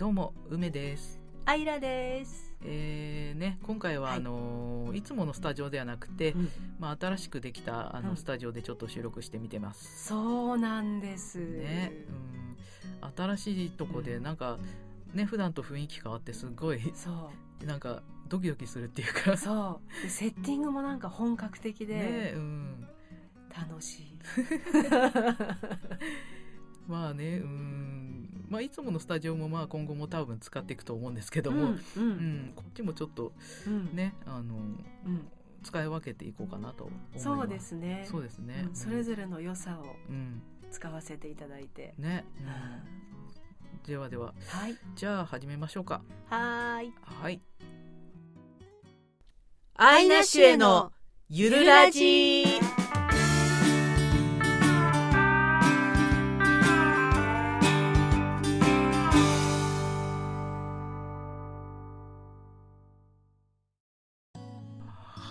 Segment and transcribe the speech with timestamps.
[0.00, 1.20] どうも梅です。
[1.44, 2.54] アイラです。
[2.64, 4.16] えーね、今回ははい。
[4.16, 6.48] あのーいつものスタジオではなくて、うん。
[6.78, 8.16] まあ、新しくできたあの、うん。
[8.16, 10.06] スタジオでちょっと収録してみてます。
[10.06, 11.38] そうなんです。
[11.38, 11.92] ね、
[13.02, 14.22] うん、新しいとこでうん。
[14.22, 14.56] なんか
[15.12, 17.30] ね普段と雰囲気変わってすごいそ
[17.62, 17.66] う。
[17.66, 19.36] なんかドキドキするっていうか。
[19.36, 20.02] そう。
[20.02, 22.88] でセッティングもなんか本格的でね、うん、
[23.54, 24.18] 楽しい。
[26.88, 32.08] まあね、うん、まあいつものスタジオもまあ今後も多分使っていくと思うんですけども、うんううん
[32.48, 33.32] ん、こっちもちょっと
[33.66, 33.94] うん。
[33.94, 34.58] ねあのう
[35.08, 35.28] ん。
[35.62, 36.90] 使い分けていこうかなと。
[37.16, 38.06] そうですね。
[38.10, 38.64] そうですね。
[38.68, 38.74] うん。
[38.74, 41.94] それぞれの良さをうん、使わせていただいて。
[41.98, 42.24] ね、
[43.86, 44.34] ではでは。
[44.48, 44.76] はい。
[44.96, 46.02] じゃあ始めましょうか。
[46.28, 46.92] はーい。
[47.02, 47.40] はい。
[49.74, 50.92] アイナッシュへの
[51.28, 52.44] ゆるラジ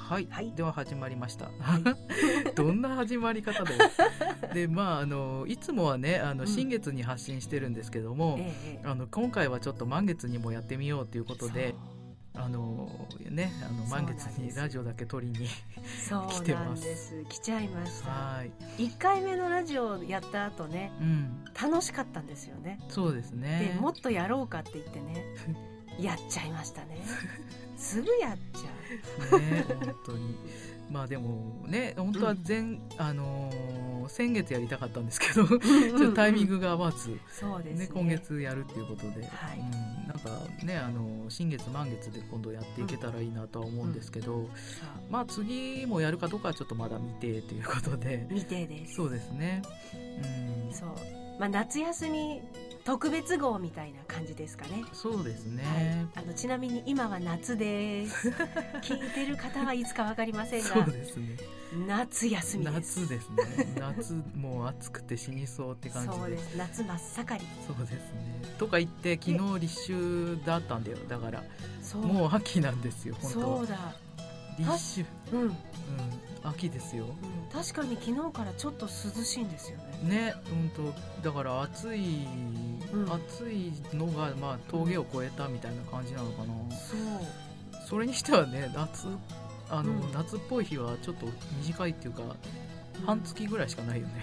[0.10, 0.52] はい、はい。
[0.56, 1.84] では始まりました、はい。
[2.56, 3.62] どんな始まり方
[4.52, 6.48] ででまああのいつもはねあのうん。
[6.48, 11.76] 新月に発信してるんですけども、ええあの今回はちょっと満月にもやってみようということで
[12.34, 12.90] あの
[13.30, 17.23] ねあの満月にラジオだけ撮りに来てなます。
[17.30, 18.10] 来ちゃいました。
[18.10, 18.44] は
[18.78, 22.80] い、一回目のラジオやった後ねうん、楽しかったんですよね。
[22.88, 23.73] そうですね。
[23.76, 25.23] でもっとやろうかって言ってね
[26.00, 26.98] やっちゃいましたね
[27.80, 30.36] すぐやっちゃね本当に。
[30.92, 35.60] まあでもね本当は前、あのー先月やりたかったんですけど ちょうっ
[36.10, 37.86] とタイミングが合わず、そうですね。
[37.86, 39.60] ね今月やるっていうことで、はい。
[39.60, 48.26] うん、なんかねあの新月満月で今度やっていけたらいいなとは思うんですけど、さあまあ次もやるかどうかはちょっとまだ未定ということで。
[48.30, 48.96] 未定です。
[48.96, 49.62] そうですね。
[49.94, 50.74] うん。
[50.74, 50.90] そう。
[51.40, 52.42] まあ夏休み
[52.90, 54.84] 特別号みたいな感じですかね。
[54.94, 55.64] そうですね、
[56.16, 58.30] はい、あのちなみに今は夏です。
[58.82, 61.38] 聞いてる方はいつかわかりませんそうがですね。
[61.88, 63.76] 夏休み夏ですね。
[63.80, 66.16] 夏もう暑くて死にそうって感じで。
[66.16, 66.58] そうです。
[66.58, 67.45] 夏真っ盛り。
[67.67, 68.55] そうですね。
[68.58, 70.98] とか言って昨日立秋だったんだよ。
[71.08, 71.44] だから
[71.94, 73.42] もう秋なんですよ本当。
[73.42, 73.94] そうだ
[74.59, 75.55] 立秋うん、うん、うん
[76.43, 77.05] 秋ですよ。
[77.52, 80.09] 確かに昨日からちょっと涼しいんですよね。
[80.09, 80.33] ね
[80.75, 80.93] 本
[81.23, 81.30] 当。
[81.30, 82.27] だから暑い、
[82.93, 83.11] うん。
[83.11, 86.53] 暑いのがまあ峠を越えたみたいな感じなのかな。
[86.75, 87.87] そう。
[87.87, 89.08] それにしてはね夏
[89.70, 90.11] あの、うん。
[90.14, 91.27] 夏っぽい日はちょっと
[91.61, 92.23] 短いっていうか
[93.05, 94.14] 半月ぐらいしかないよね。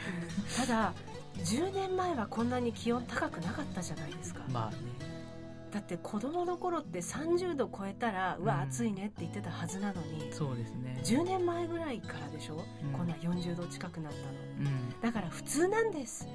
[0.56, 0.94] ただ
[1.38, 4.76] 10年前はこんなに気温高くなかったじゃないですか、 まあね
[5.76, 8.60] だって子供の頃って30度超えたらうわうん。
[8.62, 10.98] 暑いねって言ってたはずなのに、そうですね。
[11.04, 12.92] 10年前ぐらいからでしょ、うん。
[12.92, 14.18] こんな40度近くなった
[14.64, 14.70] の。
[14.70, 15.00] うん。
[15.02, 16.26] だから普通なんです。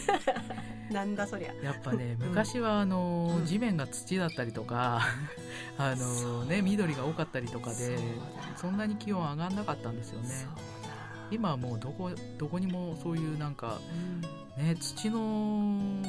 [0.90, 1.52] なんだそりゃ。
[1.62, 2.28] やっぱねうん。
[2.28, 3.44] 昔はあの、うん。
[3.44, 5.02] 地面が土だったりとか
[5.76, 7.98] あのね緑が多かったりとかで
[8.56, 10.28] そんなに気温上がんなかったんですよね
[11.30, 13.78] 今はもうどこどこにもそういうなんか
[14.56, 14.64] うん。
[14.64, 16.00] ね土の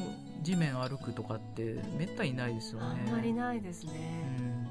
[0.43, 2.85] 地面歩くとかってめったにないですよね。
[3.07, 3.93] あんまりないですうね、
[4.39, 4.63] ん。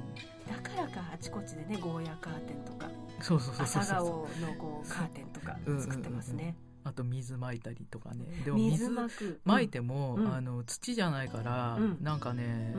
[0.49, 2.88] だからかあちこちでねゴーヤカーテンとか
[3.21, 5.84] そうそうそうそう朝顔のこうカーテンとかうんうんうん。
[5.84, 6.55] うん作ってますね。
[6.84, 8.26] あと水まいたりとかね。
[8.44, 10.32] でも水水まくまいても、うん。
[10.32, 11.99] あの土じゃないから、うん。
[12.00, 12.75] なんかね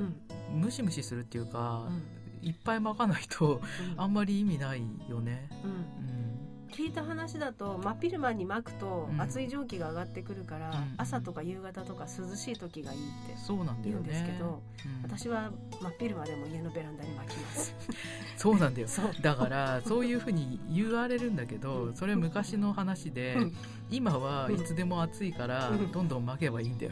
[0.53, 0.61] う、ん。
[0.61, 2.47] ムシムシするっていうかう、ん。
[2.47, 3.61] いっぱいまかないと
[3.93, 4.01] うん。
[4.01, 5.49] あんまり意味ないよね。
[5.63, 5.71] うん。
[5.71, 6.34] うん
[6.75, 9.21] 聞いた話だと真っ昼間に巻くとうん。
[9.21, 10.93] 熱い蒸気が上がってくるから、うん。
[10.97, 14.37] 朝とか夕方とか涼しい時がいいってそうなんだよ言うんですけね。
[14.39, 15.01] ど、うん。
[15.03, 17.73] 私は真っ昼間でも家のベランダに巻きます。
[18.37, 18.87] そうなんだよ。
[19.21, 23.55] だからそういうふうに言われるんだけど、それ昔の話で、うん
[23.91, 25.91] 今はいつでも暑いからうん。
[25.91, 26.91] どんどん巻けばいいんだよ。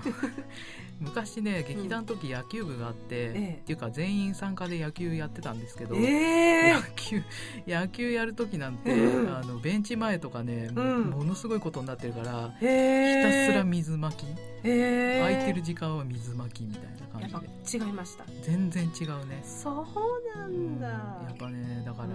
[1.02, 3.59] 昔ね劇団の時野球部があって、ええ。
[3.62, 7.22] っていうか全員参加で野球やってたんですけど、え野球
[7.68, 9.36] 野球やる時なんて、うん。
[9.36, 11.09] あのベンチ前とかね、もうん。
[11.09, 13.16] ものすごいことになってるから、ー、え。
[13.16, 14.26] ひたー、すら水まき、
[14.64, 15.18] え。
[15.18, 16.90] ー、空いてる時間は水まきみたいな
[17.22, 18.26] やっぱ感じで違いました。
[18.44, 19.41] 全然違うね。
[19.44, 20.79] そうなんうん。
[20.79, 22.14] だ、やっぱねだから、うん。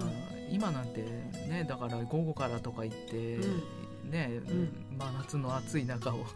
[0.51, 1.03] 今なんて
[1.49, 3.39] ねだから午後からとか行って、
[4.09, 6.27] ね、んまあ、夏の暑い中を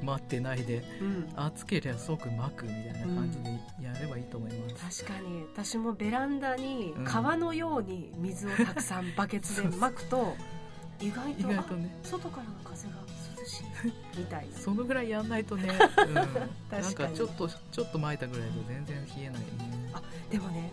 [0.00, 0.06] うん。
[0.06, 1.32] 待ってないでうん。
[1.36, 3.50] 暑ければ即巻くみたいな感じで
[3.82, 5.04] やればいいと思います。
[5.04, 5.44] 確かに。
[5.54, 7.04] 私もベランダにうん。
[7.04, 10.36] 川のように水をたくさんバケツでまくと
[11.00, 11.96] 意外意と外とね。
[12.04, 12.94] あ外からの風が
[13.38, 13.64] 涼しい
[14.18, 14.56] みたいな。
[14.56, 15.68] そのぐらいやんないとね、
[16.06, 19.46] うん、 なんかちょっとちょっと巻いたぐらいで全然冷えないね。
[19.94, 20.72] あでもね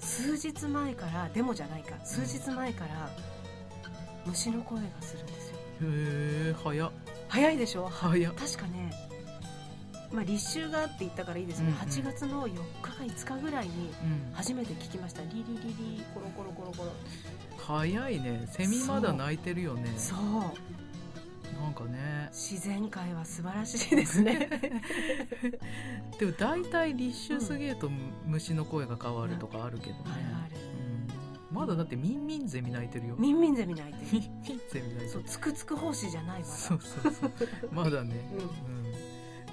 [0.00, 1.94] 数日前からでもじゃないか。
[2.04, 3.10] 数日前から
[4.26, 5.51] 虫の声がするんですよ。
[5.51, 5.51] へ
[5.84, 6.90] え早っ。
[7.28, 7.88] 早いでしょ？
[7.88, 8.34] 早っ。
[8.34, 8.92] 確かね
[10.12, 11.78] まあ、立秋がって言ったからいいですね、うんうん。
[11.78, 13.72] 8月の4日か5日ぐらいに
[14.04, 14.34] うん。
[14.34, 15.22] 初めて聞きました。
[15.22, 16.92] リリリリコロコロコロコロ。
[17.56, 18.46] 早いね。
[18.50, 19.90] セミまだ鳴いてるよね。
[19.96, 20.18] そう。
[20.18, 22.28] なんかね。
[22.30, 24.48] 自然界は素晴らしいですね。
[26.18, 27.90] でも大体立秋過ぎると
[28.26, 30.56] 虫の声が変わるとかあるけどね、ある。
[30.60, 30.71] うん、
[31.52, 33.16] まだだってミンミンゼミ鳴いてるよ。
[33.18, 35.10] ミンミンゼミ鳴いてミるンミンゼミ鳴いてる。
[35.10, 36.52] そうつくつく胞子じゃないまだ。
[36.52, 37.32] そうそうそう。
[37.70, 38.16] まだね。
[38.32, 38.38] うん。
[38.38, 38.92] うん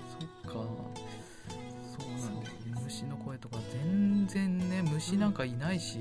[0.10, 0.54] そっか。
[0.54, 2.50] そうなんだ。
[2.50, 6.00] よね虫の声とか全然ね虫なんかいないし、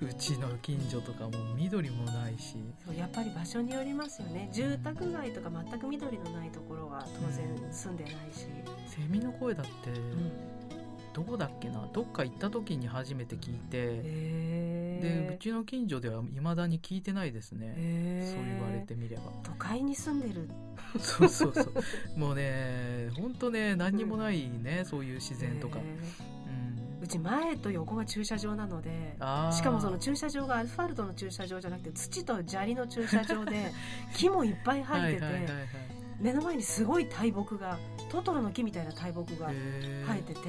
[0.00, 2.56] うちの近所とかも緑もないし。
[2.84, 4.48] そうやっぱり場所によりますよね。
[4.52, 8.46] 住宅街とか全く緑のないところは当然住んでないし、
[8.86, 10.30] セミの声だってうん
[11.16, 11.88] どこだっけな？
[11.94, 14.02] どっか行った時に初めて聞いて、
[15.00, 17.74] でうちの近所では未だに聞いてないですね、
[18.34, 19.22] そう言われてみれば。
[19.42, 20.46] 都会に住んでる。
[21.00, 22.18] そうそうそう。
[22.18, 27.00] もうねほんとね何にもないね、そういう自然とか、へうん。
[27.00, 29.16] ーうち前と横が駐車場なので
[29.52, 33.72] しかもその駐車場がアスファルトの駐車場じゃなくて土と砂利の駐車場で
[34.14, 35.44] 木もいっぱい生えてて、はいはい
[36.18, 37.78] 目の前にすごい大木が
[38.08, 39.48] トトロの木みたいな大木が
[40.06, 40.40] 生えてて。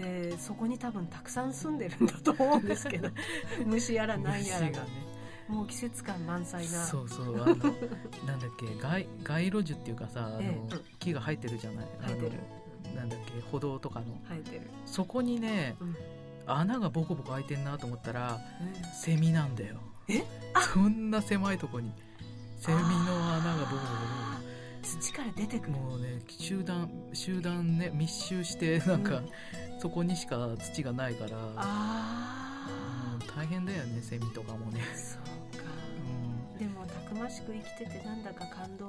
[0.00, 3.08] でそこに多分たくさん住んでるんだと思うんですけど
[3.66, 4.82] 虫やらなんやらが。
[4.84, 5.10] ね。
[5.48, 6.84] もう季節感満載な。
[6.86, 10.76] そうそうあのなんだっけ街街路樹っていうかさあの、ええ。
[11.00, 11.86] 木が生えてるじゃない？
[12.06, 12.32] 生えてる。
[12.94, 14.06] なんだっけ歩道とかの。
[14.28, 15.96] 生えてる、そこにねうん。
[16.46, 18.84] 穴がボコボコ開いてんなと思ったらうん。
[18.94, 19.80] セミなんだよ。
[20.08, 20.24] え？
[20.54, 21.92] あそんな狭いとこに
[22.56, 22.84] セミの
[23.34, 24.29] 穴がボコボコ
[24.82, 29.22] 土から出てくるもうね集団集団ね密集してなんか、
[29.80, 31.30] そこにしか土がないから。
[31.56, 32.66] あ
[33.14, 35.64] うん大変だよねセミとかもね、あそうか。
[36.52, 38.88] うん、でもたくましく生きててなんだか感動。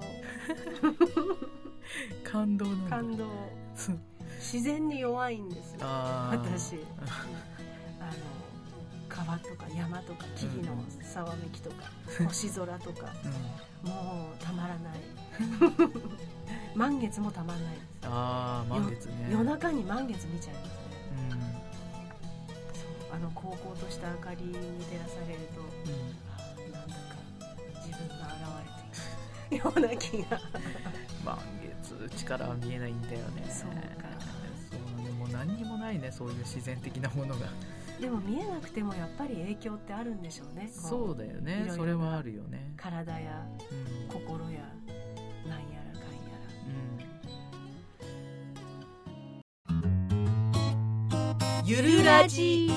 [2.24, 2.90] 感動なんだ。
[2.90, 3.30] 感動。
[4.40, 5.80] 自然に弱いんですよ。
[5.82, 6.76] 私。
[8.00, 8.12] あの
[9.08, 10.84] 川とか山とか木々の
[11.14, 11.92] ざわめきとか、
[12.26, 13.14] 星空とか。
[13.84, 13.90] うん。
[13.90, 15.00] もうたまらない
[16.76, 17.76] 満月もたまらない。
[17.76, 19.30] ですああ満月ね。
[19.32, 20.74] 夜中に満月見ちゃいますね。
[21.32, 21.40] うん。
[21.40, 24.60] そうあの高校とした明かりに照
[25.00, 26.72] らされるとうん。
[26.72, 27.16] なんだか
[27.86, 28.42] 自分が現
[29.50, 30.40] れているような気が。
[31.26, 33.46] 満月力は見えないんだよね。
[33.50, 33.76] そうか。
[34.72, 37.48] そうねもう何にもないねそういう自然的なものが。
[38.00, 40.72] でも見えなくてもやっぱり影響ってあるんでしょうね。
[40.74, 41.68] こそうだよね。
[41.70, 42.74] それはあるよね。
[42.78, 44.08] 体やうん。
[44.10, 44.62] 心や
[45.48, 46.46] なんやらかんやら。
[51.60, 51.66] うん。
[51.66, 52.70] ゆるラジ。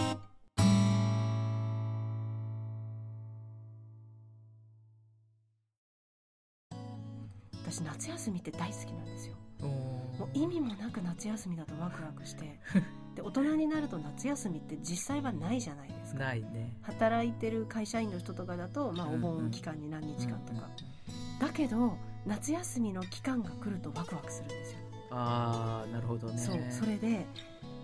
[7.74, 9.34] 私夏休みって大好きなんですよ。
[9.60, 12.60] おもうー意味もなく夏休みだとワクワクして。
[13.16, 16.20] で大人になると夏休みって実際はないじゃないですか。
[16.20, 16.76] ないね。
[16.82, 21.38] 働いてる会社員の人とかだと、まあ、お盆期間に何日間とか、うん。
[21.38, 24.78] だけど夏休みの期間が来るとワクワクするんですよ、
[25.10, 26.38] ああなるほどね。
[26.38, 27.26] そうそれで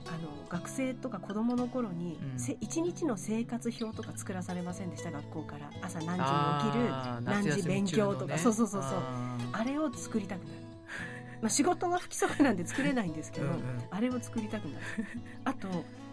[0.07, 2.39] あの学生とか子供の頃に、うん。
[2.39, 5.71] せ一日の生活表とか作らされませんでした学校から。
[5.83, 6.91] 朝何時に起きる
[7.23, 8.39] 何時勉強とか、ね。
[8.39, 8.93] そうそうそうそう。
[9.53, 10.51] あれを作りたくなる。
[11.43, 13.61] まあ仕事は不規則なんで作れないんですけど、うんうん。
[13.91, 14.85] あれを作りたくなる。
[15.45, 15.69] あと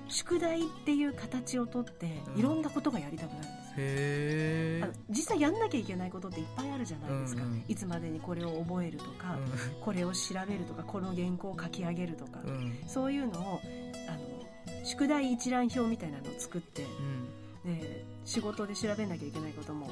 [0.10, 2.40] 宿題っていう形をとってうん。
[2.40, 4.82] いろんなことがやりたくなるんですよ、へえ。
[4.84, 7.64] あの実際やんなきゃいけないことっていっぱいあるじゃないですか、うんうん。
[7.68, 9.38] いつまでにこれを覚えるとか、
[9.82, 12.78] これを調べるとかこの原稿を書き上げるとか、うんうん。
[12.88, 13.62] そういうのを
[14.10, 17.48] あの宿題一覧表みたいなのを作ってうん。
[17.68, 19.90] で仕事で調べなきゃいけないことも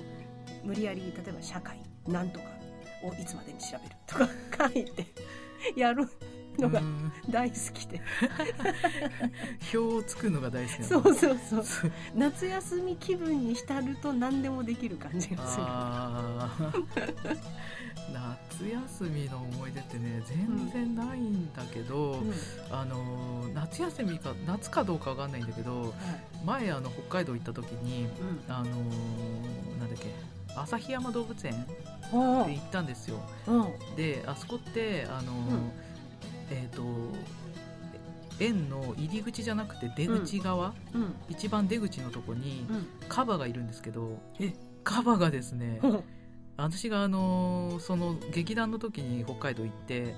[0.64, 2.46] 無理やり例えば社会なんとか
[3.04, 4.16] をいつまでに調べると
[4.58, 5.06] か 書いて
[5.76, 6.08] やる
[6.62, 7.12] のがうん。
[7.30, 8.02] 大好きで、
[9.74, 11.64] 表を作るのが大好きそうそうそう。
[11.64, 11.92] そう。
[12.16, 17.42] 夏休み気分に浸ると何でもできる感じがする。
[18.14, 22.34] 夏休みの思い出ってね全然ないんだけど、うん。
[22.72, 25.92] あのー夏休みか夏かどうかわかんないんだけどはい。
[26.46, 28.08] 前あの北海道行った時に
[28.48, 28.54] うん。
[28.54, 30.14] あのーなんだっけ
[30.56, 31.74] 旭山動物園で
[32.14, 33.18] 行ったんですよ。
[33.48, 33.96] うん。
[33.96, 35.72] であそこってあのーん
[36.52, 36.84] えっ、と
[38.40, 41.16] 園の入り口じゃなくて出口側、うん。
[41.30, 42.88] 一番出口のとこにうん。
[43.08, 44.54] カバがいるんですけどえ？
[44.84, 45.88] カバがですねう。
[45.88, 46.04] ん
[46.58, 50.16] 私があのーその劇団の時に北海道行って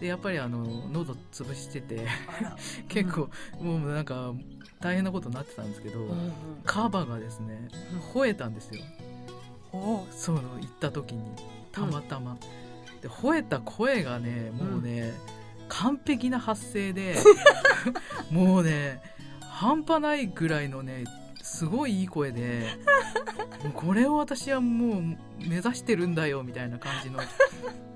[0.00, 2.06] でやっぱりあの喉潰してて
[2.88, 3.30] 結構
[3.60, 4.34] もうなんか
[4.80, 6.32] 大変なことになってたんですけど、うんうん。
[6.64, 7.68] カバがですね
[8.12, 8.82] 吠えたんですよ。
[10.10, 11.22] その行った時に。
[11.72, 12.38] たまたま、
[13.02, 15.12] で吠えた声がねもうね、
[15.68, 17.16] 完璧な発声で
[18.30, 19.00] もうね
[19.40, 21.04] 半端ないぐらいのね
[21.42, 22.66] すごいいい声で
[23.74, 25.02] これを私はもう
[25.48, 27.20] 目指してるんだよみたいな感じの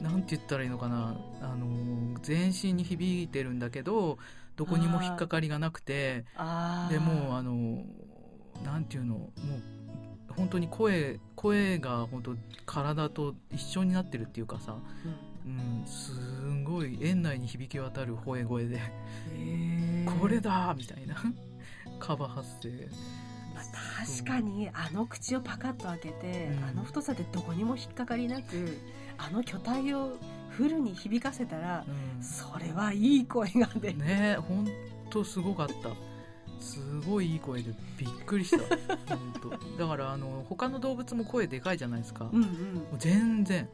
[0.00, 4.19] なんて言ったらいいのかなあの全身に響いてるんだけど
[4.57, 6.25] どこにも引っかかりがなくて
[6.91, 7.85] でもうあの
[8.65, 9.31] なんていうのも
[10.31, 12.37] う本当に声声が本当
[12.67, 18.80] 体と一緒になってるっていうかさ、うんうん、すんごい園内に響き渡る吠え声で
[20.18, 21.16] これだみたいな
[21.99, 22.88] カバ発声。
[23.54, 26.64] まあ、確かにあの口をパカッと開けて、うん。
[26.64, 28.78] あの太さでどこにも引っかかりなく
[29.18, 30.16] あの巨体を
[30.49, 32.23] フルに響かせたらうん。
[32.23, 34.68] それはいい声が出る、ねほん
[35.11, 35.90] とすごかった。
[36.61, 38.59] すごいいい声でびっくりした。
[39.16, 39.50] ほんと。
[39.78, 42.49] だからあの他の動物も声でかいじゃないですか、もうんうん。
[42.49, 42.50] う
[42.99, 43.68] 全然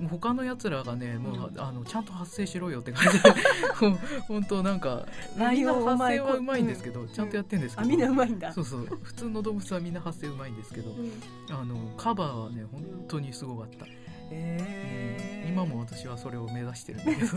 [0.00, 0.08] うん。
[0.08, 3.34] 他のやつらがねもう、うんあのちゃんと発声しろよって感じで。
[4.28, 5.06] 本当なんか
[5.36, 8.52] みんな発声はうまいんですけど、ちゃんとやってんですけど、あみんなうまいんだ。
[8.52, 8.86] そうそう。
[9.02, 10.90] 普通の動物はみんな発声うまいんですけど。
[10.90, 11.10] うん。
[11.50, 13.86] あのカバーはね本当にすごかった、
[14.30, 15.48] へー。
[15.48, 17.28] 今も私はそれを目指してるんだけど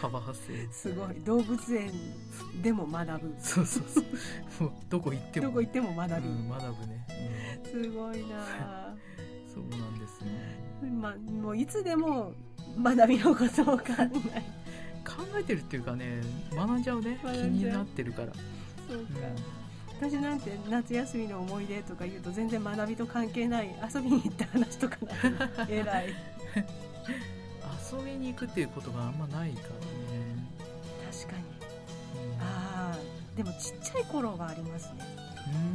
[0.00, 0.72] カバー発声。
[0.72, 1.14] すごい。
[1.24, 1.90] 動物園
[2.62, 3.34] でも学ぶ。
[3.40, 3.84] そうそう
[4.58, 4.72] そう。
[4.88, 5.46] どこ行っても。
[5.48, 7.06] どこ行っても学び、うん、学ぶね、
[7.64, 8.36] すごいな
[8.88, 8.93] うん、
[9.54, 10.64] そうなんですね。
[11.00, 12.32] まあもういつでも
[12.82, 13.84] 学びのことを考
[14.34, 14.64] え
[15.04, 17.18] 考えてるっていうかね学んじゃうね。
[17.22, 18.32] 気になってるから、
[18.88, 19.20] そうか、
[20.00, 25.12] う私なんて夏休みの思い出とか言うと全然学びと関係ない遊びに行った話とかな
[25.66, 26.06] る 偉い。
[26.08, 26.10] ん、
[27.98, 30.34] 遊びに行くっていうことがあんまないからね、
[31.12, 31.42] 確かに。
[32.32, 32.40] うん。
[32.40, 32.98] ああ
[33.36, 35.04] でもちっちゃい頃はありますね、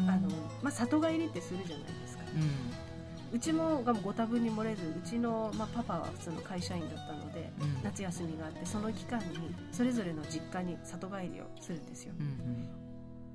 [0.01, 0.09] うん。
[0.09, 0.29] あの
[0.61, 2.23] まあ里帰りってするじゃないですか。
[2.35, 2.88] うん
[3.31, 7.83] うちもがご多分に漏れずうちの、まあ、パパは普通の会社員だったのでうん。
[7.83, 9.25] 夏休みがあってその期間に
[9.71, 12.13] それぞれの実家に里帰りをするんですよ。
[12.19, 12.67] うん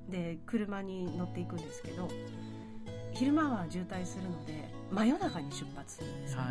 [0.09, 2.07] で車に乗っていくんですけど
[3.13, 6.41] 昼間は渋滞するので真夜中に出発するんですよ、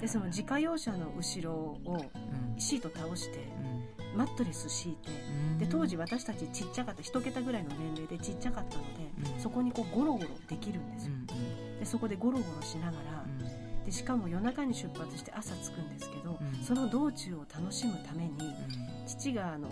[0.00, 2.58] でその自家用車の後ろをうん。
[2.58, 3.71] シート倒してうん
[4.16, 5.58] マットレス敷いてうん。
[5.58, 9.40] で当時私たちちっちゃかった1桁ぐらいの年齢でちっちゃかったので、うん。
[9.40, 11.78] そこにこうゴロゴロできるんですよ、うん。
[11.78, 13.84] でそこでゴロゴロしながらうん。
[13.84, 16.64] でしかも夜中に出発して朝着くんですけど、うん。
[16.64, 19.06] その道中を楽しむためにうん。
[19.06, 19.68] 父があの、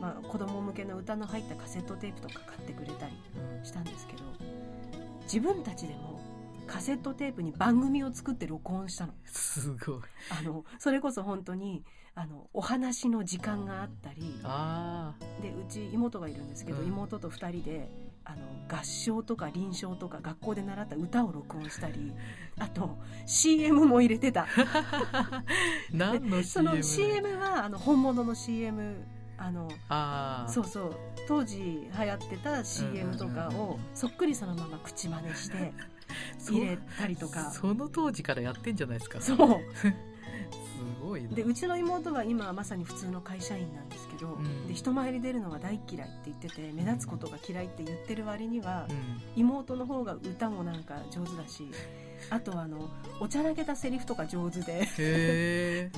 [0.00, 3.12] まあ、子供向けの歌の入ったカセットテープとか買ってくれたり
[3.58, 3.64] うん。
[3.64, 4.22] したんですけど
[5.22, 6.20] 自分たちでも
[6.66, 9.12] カセットテープに番組を作って録音したの。
[9.24, 10.00] すごい。
[10.30, 11.84] あのそれこそ本当に
[12.18, 16.88] あのお話の時間があったりあでうち妹がいるんですけど、うん。
[16.88, 17.90] 妹と2人で
[18.24, 18.38] あの
[18.74, 22.12] 合唱とか臨床とか学校で習った歌を録音したり
[22.58, 22.96] あと
[23.26, 24.46] CM も入れてた。
[25.12, 25.44] あ
[25.92, 28.96] 何の CM その CM はあの本物の CM
[29.36, 30.96] あのああそうそう
[31.28, 35.74] 当時流行ってた CM とかをそっくりそのまま口真似して
[36.50, 37.50] 入れたりとか。
[37.50, 39.20] その当時からやってんじゃないですか。
[39.20, 39.36] そう。
[39.36, 39.92] す
[41.06, 41.28] ごいな。
[41.30, 44.68] でうちの妹は今まさに普通の会社員なんですけど、うん。
[44.68, 49.22] で人前に出るのが大嫌いって言ってて目立つことが嫌いって言ってる割には、うん。
[49.36, 51.68] 妹の方が歌もなんか上手だし
[52.30, 52.88] あとはあの
[53.20, 54.84] おちゃらけたセリフとか上手で。
[54.84, 55.90] へえ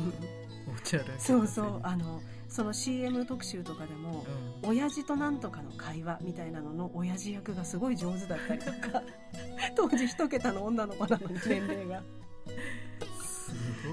[0.69, 1.81] おちゃらけそうそう。
[1.83, 4.25] あのその CM 特集とかでも
[4.63, 9.03] う親父となんとかの会話みたいなのの親父役がすごい上手だったりとか
[9.77, 12.03] 当時一桁の女の子なのに年齢が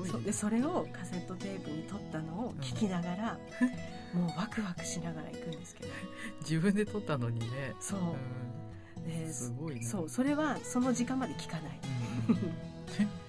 [0.10, 3.40] そうでそれをカセットテープに撮ったのを聞きながら、
[4.14, 5.92] もうワクワクしながら行くんですけど。
[6.42, 7.74] 自分で撮ったのにね。
[7.80, 8.00] そう。
[9.06, 9.84] うですごいね。
[9.84, 11.80] そうそれはその時間まで聞かない。
[12.30, 12.38] うん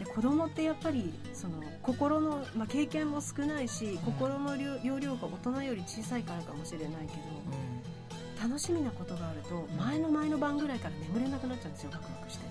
[0.00, 7.16] で子供ってやっぱりその心の、まあ、経験も少ないし心の量容量が大人より小さいからかもしれないけ
[8.38, 12.46] ど楽しみなことがあると前の前の晩ぐらいから眠れなくなっちゃうんですよワクワクして。
[12.46, 12.49] あ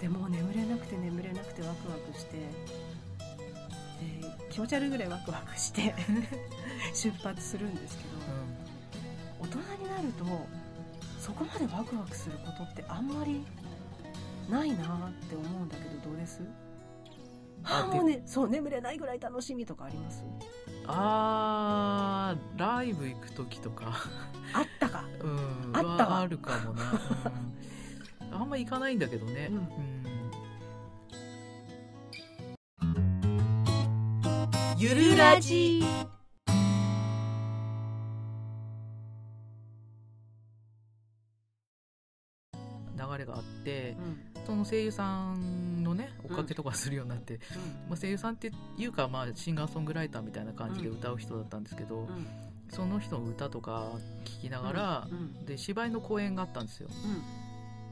[0.00, 2.36] でもう眠れなくて眠れなくてワクワクして。
[2.36, 2.46] で
[4.50, 5.94] 気持ち悪いぐらいワクワクして。
[6.94, 8.10] 出発するんですけど
[9.40, 10.24] あ、大人になると
[11.20, 13.44] そこまでワクワクすることってあんまり
[14.48, 16.40] ないなって思うんだけどどうです？
[17.62, 20.24] ああもうねそう眠れないぐらい楽しみとかあります？
[20.86, 23.92] あーライブ行く時とか。
[24.54, 25.04] あったか。
[25.20, 26.14] うんあったわ。
[26.14, 26.98] はあるかもな、うん、
[28.32, 29.56] あんま行かないんだけどね、うん。
[29.56, 29.66] うん。
[34.78, 35.82] ゆるラジ。
[42.96, 43.96] 流れがあって
[44.46, 47.40] その声優さんのね追っかけとかするようになって、
[47.88, 52.26] まあ、声優さんっていうか、まあ、シンガーソングライターみたいな感じで歌う人だったんですけど、うん。
[52.68, 53.92] その人の歌とか
[54.24, 55.44] 聞きながら、うん。
[55.46, 56.88] で芝居の公演があったんですよ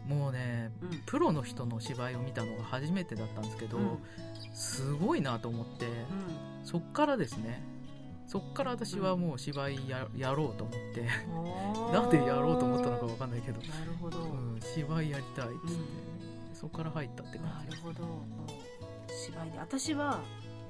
[0.09, 0.89] もうねうん。
[0.89, 3.99] うんプロの人の芝居を見たのが初めてだったんですけど、うん。
[4.53, 5.87] すごいなと思って
[6.65, 7.63] そっからですね
[8.27, 11.09] そっから私はもう芝居ややろうと思って
[11.87, 16.55] うんなんでやろうと思ったのかわかんないけど、なるほど、うん、芝居やりたいっつって、うん。
[16.55, 17.71] そこから入ったって感なじ。
[17.71, 18.05] でするほど。
[19.09, 20.21] 芝居で私は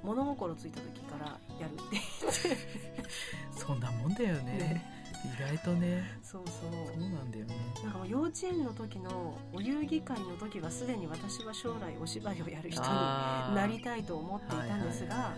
[0.04, 1.26] 物心ついた時から
[1.58, 3.58] やるって言って。
[3.58, 4.42] そんなもんだよね。
[4.42, 6.04] ね意外とね。
[6.22, 7.56] そうそそううなんだよね。
[7.82, 15.32] なんかもう幼稚園の時のお遊戯会の時はすでに私は将来お芝居をやる人になりたいと思っていたんですが、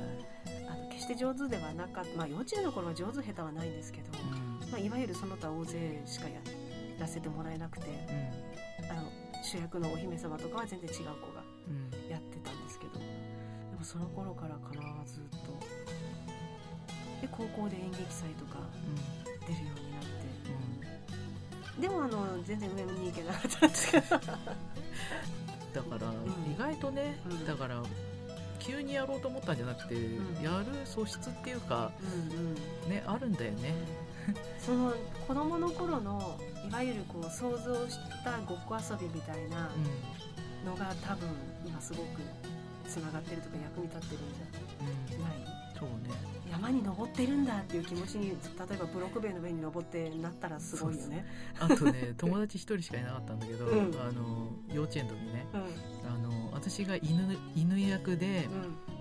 [0.91, 4.71] 決して上手ではなかった、まあ、幼稚園の頃は上手下手はないんですけど、うん。
[4.71, 6.41] まあ、いわゆるその他大勢しかや
[6.99, 7.87] らせてもらえなくて
[8.91, 9.11] あの
[9.43, 11.77] 主役のお姫様とかは全然違う子がうん。
[11.95, 13.05] うんやってたんですけどで
[13.79, 15.61] もその頃からかなずっと。
[17.21, 19.20] で高校で演劇祭とかうになって
[21.81, 24.07] でもあの全然上に行けなかったんですけど。
[24.09, 26.15] だからん
[26.53, 27.47] 意外とね、うん。
[27.47, 27.83] だから
[28.59, 30.43] 急にやろうと思ったんじゃなくて、ん。
[30.43, 32.41] やる素質っていうかうんう
[32.89, 32.91] ん。
[32.91, 33.75] ねあるんだよね。
[34.61, 34.93] その
[35.27, 39.71] 子供の頃のいわゆるこう想像したごっこ遊びみたいな
[40.65, 41.29] うのが多分
[41.67, 42.21] 今すごく
[42.87, 45.60] つながってるとか役に立ってるんじゃない？
[45.81, 46.41] そうね。
[46.51, 51.25] 山に登ってるんだっていう気持ちに例えばブロック塀の上に登ってなったらすごいよね。
[51.59, 53.79] あとね 友達一人しかいなかったんだけど、うん。
[54.01, 55.47] あの幼稚園の時ね。
[55.55, 56.13] うん。
[56.13, 58.49] あの私が犬犬役で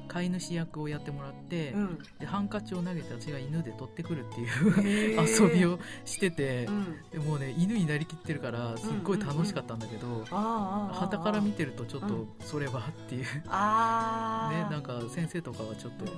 [0.08, 1.82] 飼い主役をやってもらって、うん。
[1.82, 6.96] うんでハンカチを投げて私が犬で取ってくるっていう遊びをしててう、ん。
[7.12, 12.28] でもうね犬になりきってるからすっごい楽しかったんだけど、ああああああ傍から見てるとちょっとうん。
[12.42, 16.12] それはっていう、ねなんか先生とかはちょっと、うん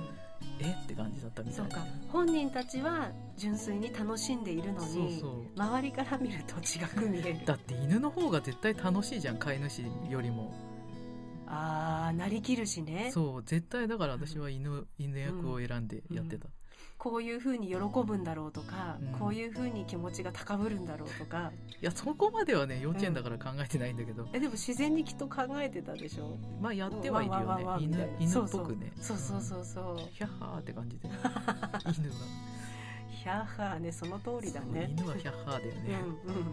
[0.60, 0.76] え？
[0.84, 1.74] って感じだったみたいうな。
[1.74, 1.86] そか。
[2.08, 5.22] 本人たちは純粋に楽しんでいるのに
[5.56, 7.44] 周りから見ると違く見える。
[7.44, 10.52] だって犬の方が絶対楽しいじゃん飼い主よりも。
[11.46, 13.10] ああなりきるしね。
[13.12, 16.48] そう絶対だから私は犬,、犬役を選んでやってた、
[17.02, 17.74] こういうふうに喜
[18.06, 19.18] ぶんだろうとか、うん。
[19.18, 21.50] こういうふうに気持ちが高ぶるんだろうとか。
[21.80, 26.38] いやそこまではね幼稚園だから考えてないんだけど、えでも自然にきっと考えてたでしょ？
[26.60, 27.84] まあやってはいるよね。
[27.84, 28.92] 犬犬っぽくね。
[29.00, 31.22] そうそうそうそうヒャッハーって感じで犬は
[33.10, 36.52] ヒャーハーねその通りだね犬はヒャッハーだよね、うんうんうん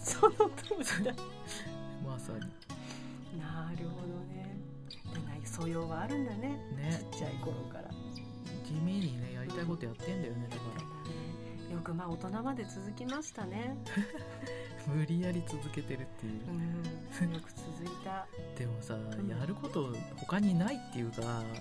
[0.00, 1.12] その通りだ
[2.06, 2.40] まさに
[3.38, 4.56] なるほどね
[5.12, 6.38] でない素養はあるんだね
[6.76, 7.87] ねちっちゃい頃から
[8.68, 11.74] 地味にねやりたいことやってんだよねだから。
[11.74, 13.76] よくまあ大人まで続きましたね。
[14.88, 16.40] 無理やり続けてるっていう。
[16.48, 18.26] う、んよく続いた。
[18.58, 19.28] でもさ、ん。
[19.28, 21.20] やること他にないっていうか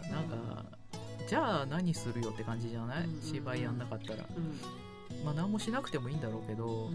[0.10, 0.66] なんか、
[1.28, 4.26] じゃあ何するよって感じじゃない、うん芝居やんなかったら。
[4.36, 5.26] うん。
[5.26, 6.90] まあ何もしなくてもいいんだろうけど、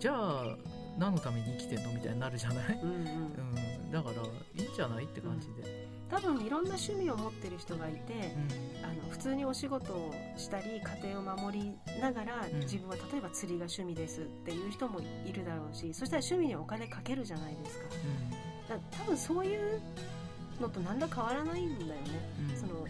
[0.00, 0.56] じゃあ
[0.98, 1.92] 何のために生きてんの？
[1.92, 5.04] みたいになるじゃない、うん、だからいいんじゃない？
[5.04, 5.75] って感じで、
[6.10, 8.16] 多分いろんな趣味を持ってる人がいてう
[8.82, 8.84] ん。
[8.84, 12.60] あの普通にお仕事をしたり家庭を守りながら、ん。
[12.60, 17.84] 自分は例えば釣りが趣味ですっていう人もいるだろうしそしたら趣味にお金かけるじゃないですか。
[18.68, 19.80] だ多分そういう
[20.60, 21.96] のと何ら変わらないんだよね、
[22.40, 22.50] うん。
[22.50, 22.86] うんその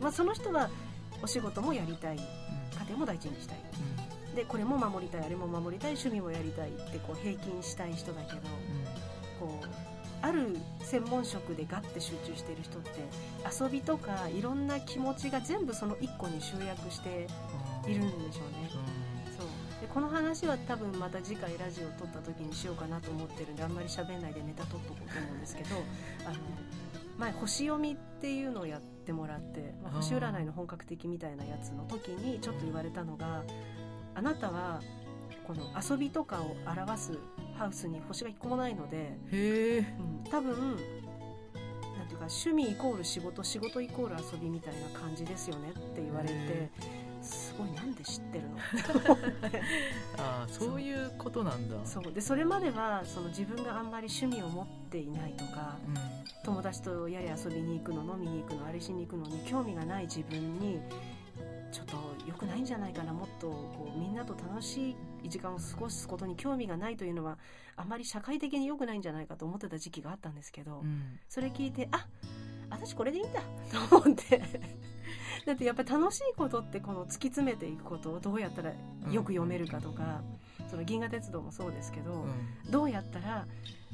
[0.00, 0.68] まあ、その人は
[1.22, 2.16] お仕事もやりたい。
[2.16, 2.86] 家うん。
[2.88, 3.58] 庭も大事にしたい。
[4.34, 8.38] でこれも守りたいあれも守りたい趣味もやりたいってこう平均したい人だけど
[9.38, 9.91] こう
[10.22, 12.90] ある専門職でガッて集中してる人って
[13.64, 17.26] 遊びとかいろんな気持ちが全部その1個に集約して
[17.84, 18.70] うんいるんでしょうね。
[19.36, 19.46] そう。
[19.80, 25.74] でこの話は多分また次回ラジオを撮った時にしようかなと思ってるんであんまり喋んないでネタ撮っとこうと思うんですけど
[26.24, 26.36] あの
[27.18, 33.42] 前星読みっていうのをやってもらって、まあ星占いの本格的みたいなやつの時にちょっと言われたのが
[34.14, 34.80] あなたは
[35.46, 37.18] この遊びとかを表す
[37.56, 39.78] ハウスに星が一個もないので、へえ
[40.24, 46.70] うん、多分なんていうか趣味イコール仕事仕事イコール遊びみたいな感じですよねって言われてへ
[47.20, 48.58] すごいなんで知ってるの？
[50.18, 51.76] ああそういうことなんだ。
[51.84, 52.12] そう。
[52.12, 56.22] でそれまではその自分があんまり趣味を持っていないとかうん。
[56.44, 60.80] 友達とやれ遊びに行くの飲みに行くのあれしに行くのに興味がない自分に
[61.70, 64.96] ちょっと良くないんじゃないかなもっとこうみんなと楽しい
[65.28, 67.38] 時間を過ごすことに興味がないというのは
[67.76, 71.18] あまり社会的に良くないんじゃないかと思ってた時期があったんですけど、うん。
[71.28, 72.06] それ聞いてあ
[72.70, 73.40] 私これでいいんだ
[73.88, 74.42] と思って。
[75.46, 78.70] だってやっぱり楽しいことってこの突き詰めていくことをどうやったら
[79.10, 80.22] よく読めるかとか、
[80.70, 82.70] その銀河鉄道もそうですけど、うん。
[82.70, 83.46] どうやったら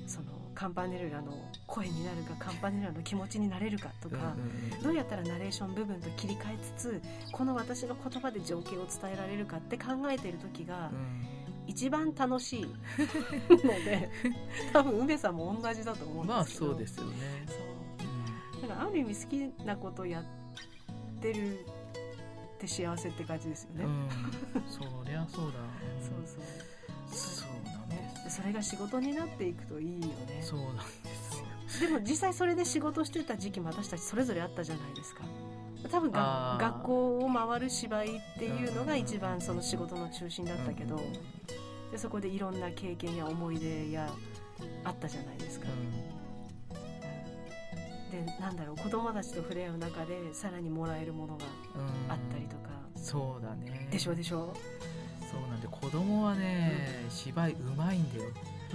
[0.07, 1.33] そのカンパネルラの
[1.67, 11.39] 声になるかカンパネルラの気持ちになれるかとか、うんうんどうやったらナレーション部分と切り替えつつこの私の言葉で情景を伝えられるかって考えている時がうん。
[11.69, 12.67] 一番楽しい
[13.51, 14.09] ので
[14.73, 16.71] 多分梅さんも同じだと思うんまあですけど。
[16.71, 17.13] そうですよね。
[17.47, 18.63] そう。
[18.63, 20.25] だからある意味好きなことやっ
[21.21, 21.63] てるっ
[22.59, 24.09] て幸せって感じですよね、うん、うん、
[24.67, 25.59] そりゃそうだ。
[26.01, 26.39] そう そう
[27.11, 27.51] そう。
[27.51, 27.58] なんねです。
[27.58, 27.58] で
[28.39, 30.41] それが仕事になっていくといいよね。
[30.41, 30.83] そうなんで
[31.67, 31.89] すよ。
[31.89, 35.25] でも実際それで仕事してた時期も私たちそれぞれあったじゃないですか。
[35.91, 41.13] 多分が学校を回る芝居っていうのが一番その仕事の中心だったけど、うんうん
[41.91, 44.11] でそこでいろんな経験や思い出や
[44.85, 45.69] あったじゃないですか、
[48.11, 51.45] でなんだろう子供たちと触れ合う中でさらにもらえるものが
[51.77, 53.89] うんうんあったりとか、そうだね。
[53.91, 54.53] でしょでしょ、
[55.39, 58.25] そうなんで子供はね、芝居うまいんだよ。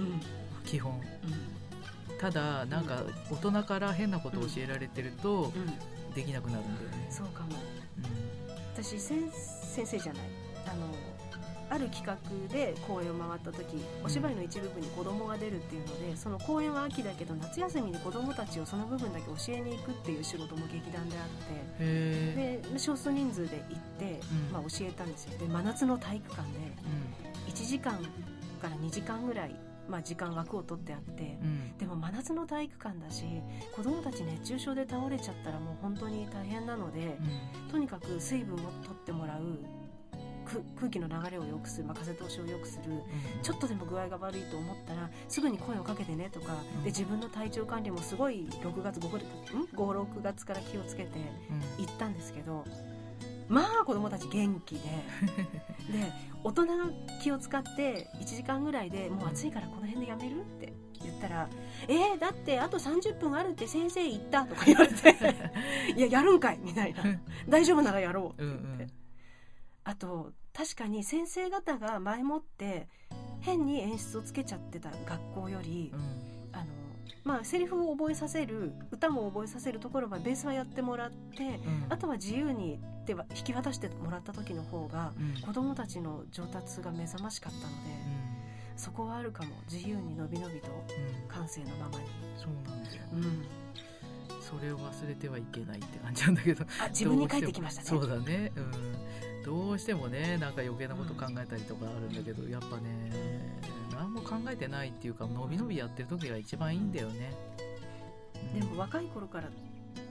[0.00, 0.20] うん。
[0.64, 0.92] 基本。
[0.94, 2.18] うん。
[2.18, 7.06] ただなんか大人から変なことを教えられてるとうん、できなくなるんだよね。
[7.10, 7.48] そうかも。
[7.98, 8.54] うん。
[8.74, 10.22] 私先先生じゃない。
[10.66, 10.86] あの
[11.74, 12.16] ある企画
[12.54, 21.28] で公演を回った時お芝居の一部分に子供が出るっていうのでその公演は秋だけど夏休みに子供たちをその部分だけ教えに行くっていう仕事も劇団であっ
[21.78, 22.62] て。
[22.72, 24.52] で少数人数で行って、うん。
[24.52, 25.38] まあ、教えたんですよ。
[25.38, 26.58] で真夏の体育館で
[27.48, 27.94] う1時間
[28.62, 29.56] から2時間ぐらい、
[29.88, 31.28] まあ、時間枠を取ってあってんう
[31.74, 31.78] ん。
[31.78, 33.24] でも真夏の体育館だし
[33.74, 37.18] 子供たち熱中症で倒れちゃったらもう本当に大変なので
[37.70, 39.83] とにかく水分を取ってもらうく
[40.76, 42.92] 空気の流れを良くする、まあ、風通しを良くする。
[42.92, 43.02] うん。
[43.42, 46.54] ちょっとでも具合が悪いと思ったらすぐに声をかけてねとか。
[46.76, 46.82] うん。
[46.82, 51.18] で自分の体調管理もすごい6月56月から気をつけて
[51.78, 51.84] うん。
[51.84, 52.64] 行ったんですけど
[53.48, 54.80] まあ子供たち元気で。
[55.90, 56.12] で
[56.44, 56.72] 大人が
[57.22, 61.48] 気を使って1時間ぐらいでもう暑いからこの辺でやめるって言ったら
[61.88, 65.16] 「えー、だってあと30分あるって先生言った」とか言われて
[65.96, 67.02] 「いややるんかい」みたいな
[67.48, 68.94] 「大丈夫ならやろう」ってうん言って、
[69.84, 72.88] あと確かに先生方が前もって
[73.40, 76.00] 変に演出をつけちゃってた学校よりうん。
[76.00, 76.06] うん
[76.52, 76.66] あの
[77.24, 81.86] まあセリフを覚えさせる歌も覚えさせるところまでベースはやってもらってうん。
[81.88, 85.40] あとは自由に手は引き渡してもらった時の方がうん。
[85.42, 88.14] 子どもたちの上達が目覚ましかったので
[88.76, 89.50] そこはあるかも。
[89.70, 91.28] 自由にのびのびとうん。
[91.28, 93.44] 感性のままに、そうなんだようん、
[94.40, 96.64] それを忘れてはいけないって感じなんだけど。
[96.80, 97.88] あ自分に返ってきましたね。
[97.88, 98.52] そうだね。
[98.56, 98.72] うん
[99.44, 102.82] どうしてもねなんか余計なこと考えたりとかあるんだけど、やっぱね
[103.92, 107.32] 何も考えてないっていうかのびのびやってる時が一番いいんだよね、
[108.54, 109.48] うんでも若い頃から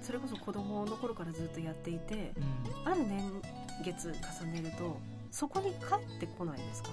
[0.01, 2.33] それこそ子供の頃からずっとやっていて
[2.85, 2.91] うん。
[2.91, 3.31] ある年
[3.85, 4.97] 月重ねると
[5.31, 6.89] そこに帰ってこないですか？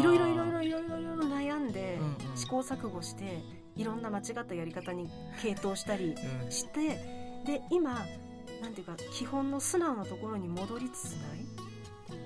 [0.00, 2.36] いろいろいろいろいろいろいろ悩んでうんうん。
[2.36, 3.42] 試行錯誤して
[3.76, 5.10] いろんな間違ったやり方に
[5.42, 6.14] 傾倒したり
[6.44, 6.50] うん。
[6.50, 6.88] して
[7.44, 8.04] で今
[8.60, 11.44] なんていうか基本の素直なところに戻りつつない、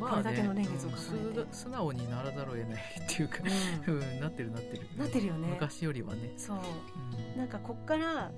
[0.00, 1.54] まこれだけの年月をうん重ねて。
[1.54, 3.38] す素直にならざるを得ないっていうか、
[3.86, 5.26] うん、なってるなってるなってる。
[5.28, 6.56] よね昔よりはね、そう。
[6.56, 7.38] うん。
[7.38, 8.30] なんかこっから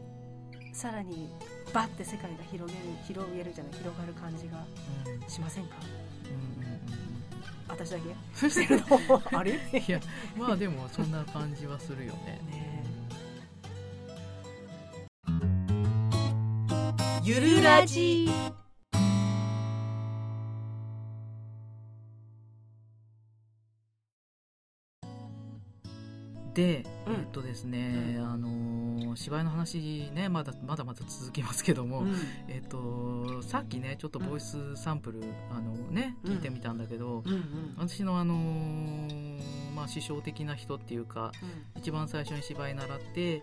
[0.72, 1.30] さらに
[1.72, 4.64] バッて世界が広げる広げるじゃない広がる感じが
[5.06, 5.28] うん。
[5.28, 5.76] しませんか？
[6.26, 6.28] う
[6.60, 6.80] んうんうん
[7.68, 8.48] 私だけ？
[8.50, 9.52] してるのあれ？
[9.88, 9.98] いや。
[10.36, 12.40] まあでもそんな感じはするよね。
[12.50, 12.84] ね
[17.26, 18.28] ゆるラジ。
[26.56, 27.14] で、うん。
[27.14, 32.14] えっとですね、あのー芝居の話ねまだまだまだ続きますけども、うん。
[32.48, 36.32] えっとさっきねちょっとボイスサンプル、あのねうん。
[36.32, 37.74] 聞いてみたんだけど、うんうん。
[37.76, 41.32] 私のあのーまあ師匠的な人っていうか
[41.76, 43.42] 一番最初に芝居習ってで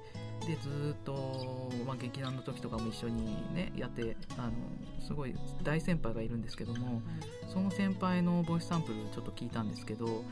[0.64, 3.24] ずーっと、まあ、劇団の時とかも一緒に
[3.54, 4.52] ねやってあの
[5.00, 7.04] すごい大先輩がいるんですけども
[7.48, 10.24] その先輩のボイスサンプルちょっと聞いたんですけど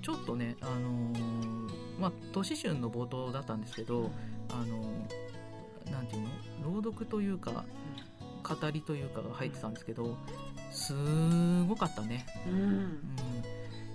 [0.00, 4.10] ちょっとねあのーまあ年春の冒頭だったんですけど
[4.50, 6.28] あのーなんていうの？
[6.80, 7.64] 朗読というか
[8.42, 10.16] 語りというかが入ってたんですけど
[10.70, 10.94] す
[11.68, 12.26] ごかったね。
[12.46, 12.52] うん。
[12.54, 13.00] うんうん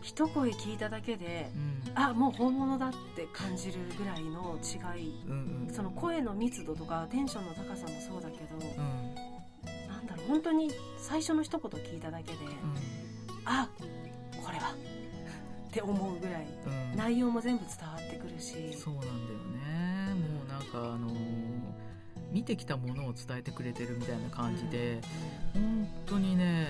[0.03, 1.91] 一声聞いただけでうん。
[1.93, 5.21] あもう本物だって感じるぐらいの違い。
[5.27, 9.15] うんうんその声の密度とかテンションの高さもそうだけどうん。
[9.87, 12.37] なんだろう本当に最初の一言聞いただけで
[13.45, 13.69] あ
[14.43, 14.73] これは
[15.71, 16.91] って思うぐらいうん。
[16.91, 18.73] うん内容も全部伝わってくるし。
[18.73, 19.13] そうなんだよ
[19.55, 20.13] ね。
[20.13, 21.13] もうなんかあのー
[22.31, 25.01] 見てきたものを伝えてくれてるみたいな感じで、
[25.53, 26.65] 本当にね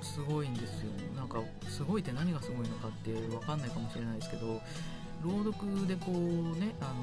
[0.00, 0.92] すごいんですよ。
[1.16, 4.60] なんかすごいって何がすごいのかって分かんないかもしれないですけど
[5.24, 6.14] 朗読でこう
[6.58, 7.02] ねあの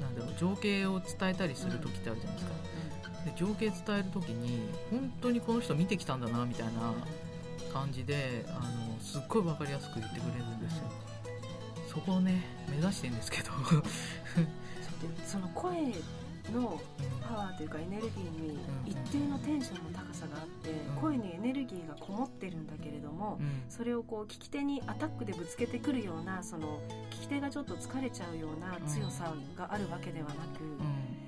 [0.00, 2.54] なんだろう情景を伝えたりする時ってあるじゃないですか。
[3.26, 6.94] で情景伝える時に本当にこの人見てきたんだなみたいな
[7.70, 10.84] 感じであのすっごい分かりやすく言ってくれるんですよ。
[11.88, 13.50] そこをね目指してるんですけど。
[15.24, 15.94] その声
[16.52, 16.80] の
[17.20, 26.80] パワーというかエネルギーに一定のテンションの高さがあって、声にエネルギーがこもってるんだけれども、それをこう聞き手にアタックでぶつけてくるようなその
[27.10, 30.40] 聞き手がちょっと疲れちゃうような強さがあるわけではなく、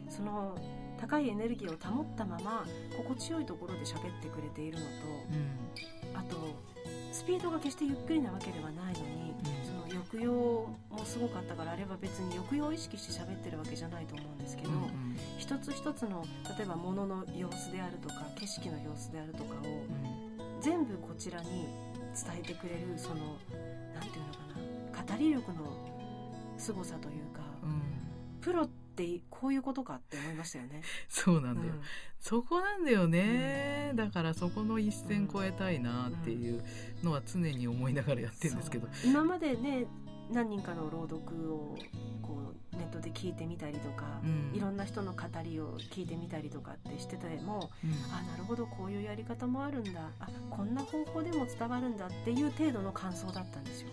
[0.08, 0.56] その
[0.98, 2.64] 高いエネルギーを保ったまま
[2.96, 4.90] 心地よいところで喋ってくれているのと、
[6.18, 6.36] あと
[7.12, 16.24] スピードが決してゆっくりなわけではないのに、その抑揚もすごかったからあれば別に抑揚を意識して喋ってるわけじゃないと思うんですけど、うんうん、一つ一つの
[16.56, 19.64] 例えば物の様子であるとか景色の様子であるとかを、
[20.60, 21.68] 全部こちらに
[22.14, 23.38] 伝えてくれるその
[23.94, 25.90] 何て言うのかな語り力の
[26.58, 27.82] 凄さというか、うん、
[28.40, 28.79] プロって
[29.30, 30.82] こういうことかって思いましたよね。
[31.08, 31.80] そうなんだよ、うん、
[32.20, 36.62] そこなんだよね、うん、だからそこの一線越えたいなっていう
[37.02, 39.86] のは常に思いながらやってるんですけど、今までね
[40.32, 41.76] 何人かの朗読を
[42.22, 50.10] こうネットで聞いてみたりとか、うん、いろんな人の語りを聞いてみたりとかってしてても、うん、あなるほどこういうやり方もあるんだ。
[50.20, 53.88] あこんな方法でも伝わるんだっていう程度の感想だったんですよ。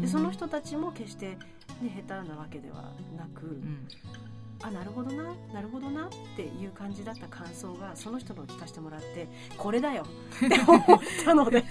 [0.00, 1.36] でその人たちも決して、
[1.82, 3.88] ね、下手なわけではなく、うん、
[4.62, 10.06] あなるほどななるほどなっていう感じだった感想がその人の聞かせてもらってこれだよ
[10.46, 11.64] って思ったので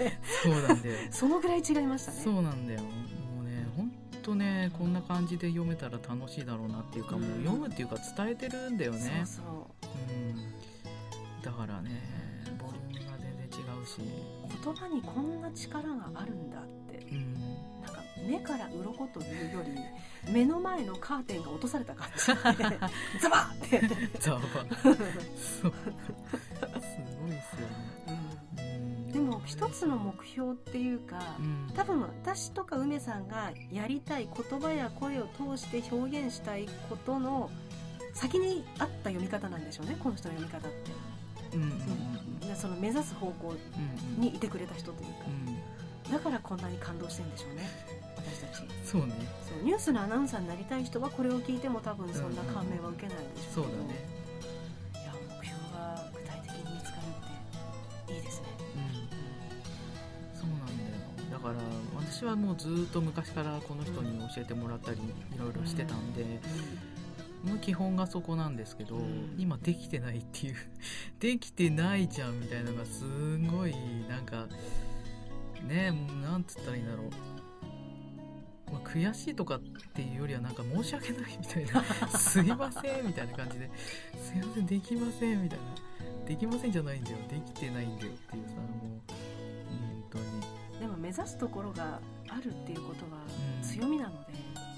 [0.44, 0.96] そうなんだよ。
[1.12, 2.22] そのぐらい違いましたね。
[2.22, 2.82] そうなんだよ。
[4.24, 9.24] とねこんな感じで読めたら楽しいだろうなっていうか、もう読むっていうか伝えてるんだよね。
[9.26, 10.14] そうう。
[10.14, 12.02] ん、だからね
[12.58, 14.00] ボリュームが全然違うし。
[14.64, 17.43] 言葉にこんな力があるんだって、うん、
[18.28, 22.26] 目から鱗というより目の前のカーテンが落とされた感じ。
[23.22, 23.82] ザバッって。
[24.20, 25.74] ザバすごい
[27.32, 27.94] ですよね。
[29.12, 37.52] でも一つの目標っていうか、うん、多分私とか梅さんがやりたい言葉や声を通して表現したいことの
[38.14, 41.14] 先にあった読み方なんでしょうねこの人の読み方って。
[41.56, 43.54] うんうんうん、その目指す方向
[44.18, 45.60] にいてくれた人というか、うん、
[46.12, 47.70] だからこんなに感動してるんでしょうね。
[48.16, 48.64] 私たち。
[48.86, 49.14] そうね。
[49.48, 54.24] そうニュースのアナウンサーになりたい人はこれを聞いても多分そんな感銘は受けないでしょうけど、うんうん、そうだね
[61.44, 61.56] から
[62.00, 65.02] 私はもうずっと昔からこの人に教えてもらったりい
[65.38, 66.24] ろいろしてたんで、
[67.44, 68.98] もう基本がそこなんですけど、
[69.38, 70.56] 今できてないっていう。
[71.20, 73.04] できてないじゃんみたいなのがす
[73.52, 73.76] ごい
[74.08, 74.48] なんか
[75.68, 77.08] ねなんつったらいいんだろう。
[78.72, 79.60] まあ、悔しいとかっ
[79.94, 81.84] ていうよりはなんか申し訳ないみたいな。
[82.18, 83.70] すいませんみたいな感じで。
[84.18, 85.66] すいませんできませんみたいな。
[86.28, 87.18] できませんじゃないんだよ。
[87.30, 88.62] できてないんだよっていうさも
[88.98, 89.24] う
[90.80, 93.22] でも目指すところがあるっていうことは
[93.62, 94.34] 強みなので、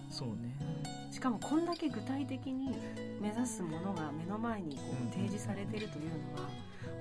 [0.08, 0.56] うん、そうね、
[1.12, 2.78] しかもこんだけ具体的に
[3.19, 6.50] 目指すものが目の前にこう提示されてるというのは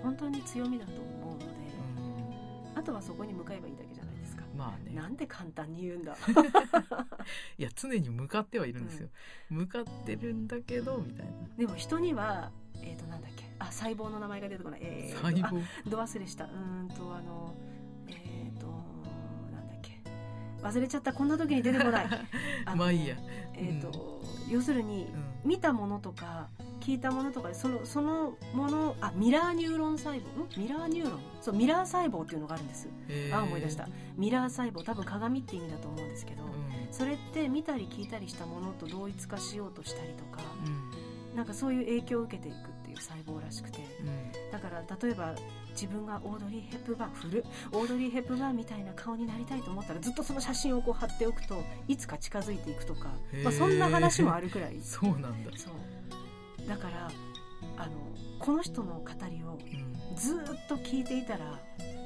[0.03, 1.45] 本当に強みだと思うので、
[2.85, 4.45] とはそこに向かえばいいだけじゃないですか。
[4.57, 6.17] まあね、なんで簡単に言うんだ。
[7.59, 9.09] いや常に向かってはいるんですよ、
[9.51, 11.33] うん、向かってるんだけどみたいな。
[11.57, 13.45] でも人にはえっ、ー、となんだっけ。
[13.59, 15.63] あ細胞の名前が出てこない、えー、細胞？
[15.89, 16.45] ど忘れした。
[16.45, 17.55] うんとあの
[20.65, 21.13] 忘れちゃった。
[21.13, 22.07] こんな時に出てこない。
[22.75, 23.17] まあいいや、
[23.53, 25.13] えーと、うん、要するに、
[25.45, 26.49] うん、見たものとか
[26.85, 30.61] 聞いたものとかそのそのものあミラーニューロン細胞？
[30.61, 31.21] ミラーニューロン？
[31.41, 32.89] そうミラー細胞っていうのがあるんです。
[33.33, 33.89] あ思い出した。
[34.17, 36.51] ミラー細胞多分鏡って意味だと思うんですけど、うん、
[36.91, 45.35] それって見たり聞いたりしたものと同一化しようとしたりとか、うん、なんかそういう影響を受けていくっていう細胞らしくて、うん、だから例えば
[45.71, 53.09] 自分がオードリー・ヘップバーン古オードリー・ヘップバーンみたいな顔になりたいと思ったらずっとその写真をこう貼っておくといつか近づいていくとか、
[53.43, 54.79] まあ、そんな話もあるくらい。
[54.85, 55.51] そうなんだ。
[55.57, 55.73] そう
[56.69, 57.11] だから
[57.77, 57.93] あの
[58.39, 59.59] この人の語りを
[60.17, 61.59] ずっと聞いていたら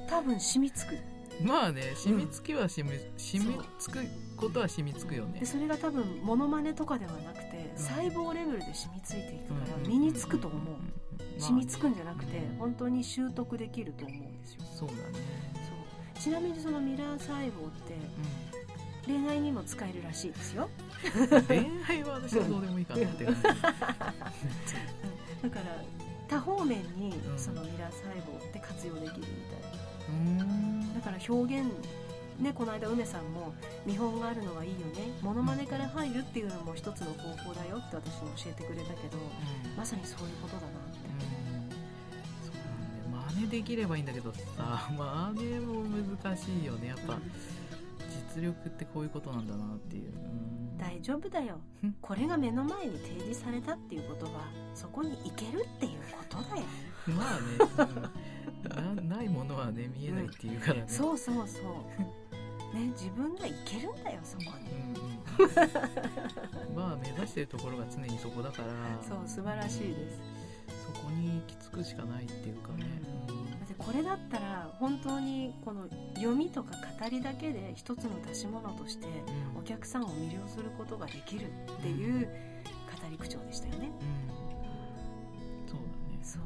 [0.09, 0.97] 多分染みつく。
[1.43, 4.01] まあね染みつきは染み,、染みつく
[4.37, 5.41] ことは染みつくよね。
[5.41, 14.61] でそれが多分モノマネとかではなくて、細胞レベルで染みついていくから身につくと思う、染みつくんじゃなくて本当に習得できると思うんですよ。
[14.75, 15.01] そうだね。
[16.15, 16.23] そう。
[16.23, 17.51] ちなみにそのミラー細胞っ
[17.87, 17.95] て、
[19.07, 20.69] 恋愛にも使えるらしいですよ
[21.49, 23.57] 恋愛は私はどうでもいいかなって感じだか
[25.61, 25.83] ら
[26.29, 29.27] 多方面にそのミラー細胞って活用できるみたい
[30.11, 30.95] うん。
[30.95, 31.71] だから表現
[32.41, 33.25] ねこの間梅さん。
[33.33, 33.55] も
[33.87, 39.17] 見本があるのはいいよねモノマネから入るっていうのも一つの方法だよって私に教えてくれたけど
[39.77, 40.99] まさにそういうことだなって
[42.45, 43.15] そうなん。
[43.15, 44.07] だよ真似できればいいん。
[44.07, 45.83] だけどさ真似も
[46.23, 47.23] 難しいよねやっぱうん。
[48.35, 50.79] 実力ってこういうことなんだなっていう、うん。
[50.79, 51.59] 大丈夫だよ。
[51.83, 51.97] うん。
[52.01, 56.63] これが目の前に提示されたっていうことはそこに行けるっていうことだよ。
[57.09, 57.93] まあね、
[58.69, 59.09] うん。
[59.09, 62.75] なないものはね見えないっていうからね、そうそうそう。
[62.75, 64.71] ね自分が行けるんだよそこに。
[64.71, 65.51] うん
[66.69, 68.69] うん、まあ目指してるところが常にそこだから。
[69.03, 70.21] そう素晴らしいです。
[70.87, 72.85] そこに行き着くしかないっていうかね、
[73.89, 79.07] これだったら本当にこの読みとか語りだけで一つの出し物として
[79.55, 79.61] うん。
[79.61, 82.29] お客さんを魅了することができるっていう語
[83.11, 83.91] り口調でしたよね。
[83.91, 84.05] う
[85.65, 85.67] ん。
[85.67, 86.19] そうだね。
[86.23, 86.45] そう、っ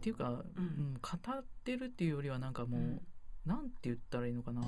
[0.00, 0.64] ていうか、うん。
[0.64, 3.00] うん語ってるっていうよりはなんかもう、うん。
[3.44, 4.62] なんて言ったらいいのかな。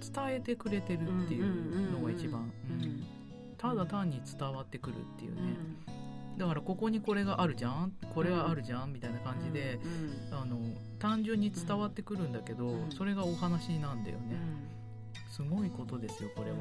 [0.00, 2.52] 伝えてくれてるっていうのが一番、
[3.58, 6.03] ただ単に伝わってくるっていううね、ん
[6.36, 9.78] だからここにこれがあるじゃんこれがあるじゃんみたいな感じで、
[10.30, 10.58] うんあの
[10.98, 12.90] 単純に伝わってくるんだけど、うん。
[12.90, 14.36] それがお話なんだよね、
[15.26, 15.30] うん。
[15.30, 16.56] すごいことですよこれは、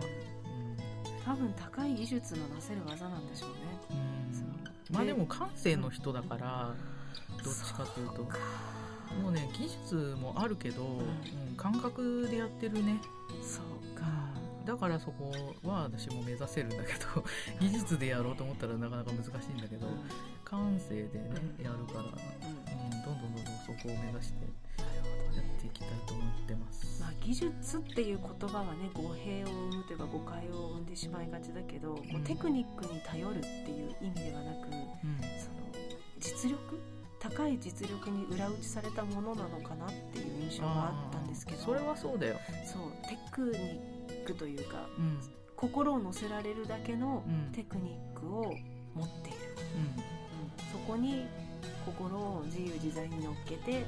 [1.23, 3.55] 多分高い技術のなせる技なんでしょうね。
[4.91, 6.75] まあでも感性の人だから、
[7.41, 8.23] どっちかっていうと。
[9.21, 11.55] もうね技術もあるけど、うん。
[11.55, 12.99] 感覚でやってるね。
[13.41, 14.05] そうか。
[14.65, 15.31] だからそこ
[15.65, 17.23] は私も目指せるんだけど
[17.59, 19.87] 技術でやろうと思ったらなかなか難しいんだけど
[20.45, 22.09] 感性でねうんやるから、うん。
[23.03, 25.55] どんどんどんどんそこを目指してやね。
[25.57, 27.01] っていきたいと思ってます。
[27.01, 32.23] まあ、技術っていう言葉はね語弊を生むというか誤解を生んでしまいがちだけど、うん。
[32.23, 35.19] テクニックに頼るっていう意味ではなくうん。
[35.39, 35.63] その
[36.19, 36.79] 実力？
[37.19, 41.61] 高い実力に裏打ちされたものなのかなっていう印象があったんですけど。
[41.61, 43.92] それはそうだよ、そうテクニッ
[44.23, 45.19] クというかうん。
[45.55, 47.51] 心を乗せられるだけのうん。
[47.53, 48.43] テクニックを
[48.93, 49.37] 持っている、
[49.75, 50.71] ううん。
[50.71, 51.25] そこに
[51.85, 53.83] 心を自由自在に乗っけてんうん。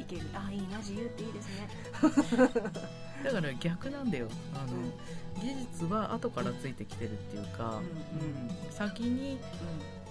[0.00, 0.22] いける。
[0.34, 1.68] ああいいな自由っていいですね。
[3.24, 4.28] だから逆なんだよ。
[4.54, 8.72] あの、技術は後からついてきてるっていうか、うんうん。
[8.72, 9.38] 先に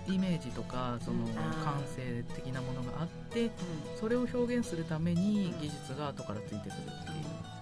[0.08, 3.52] イメージとかその感性的なものがあってうん。
[4.00, 5.60] それを表現するためにうん。
[5.62, 6.76] 技術が後からついてくるっていう、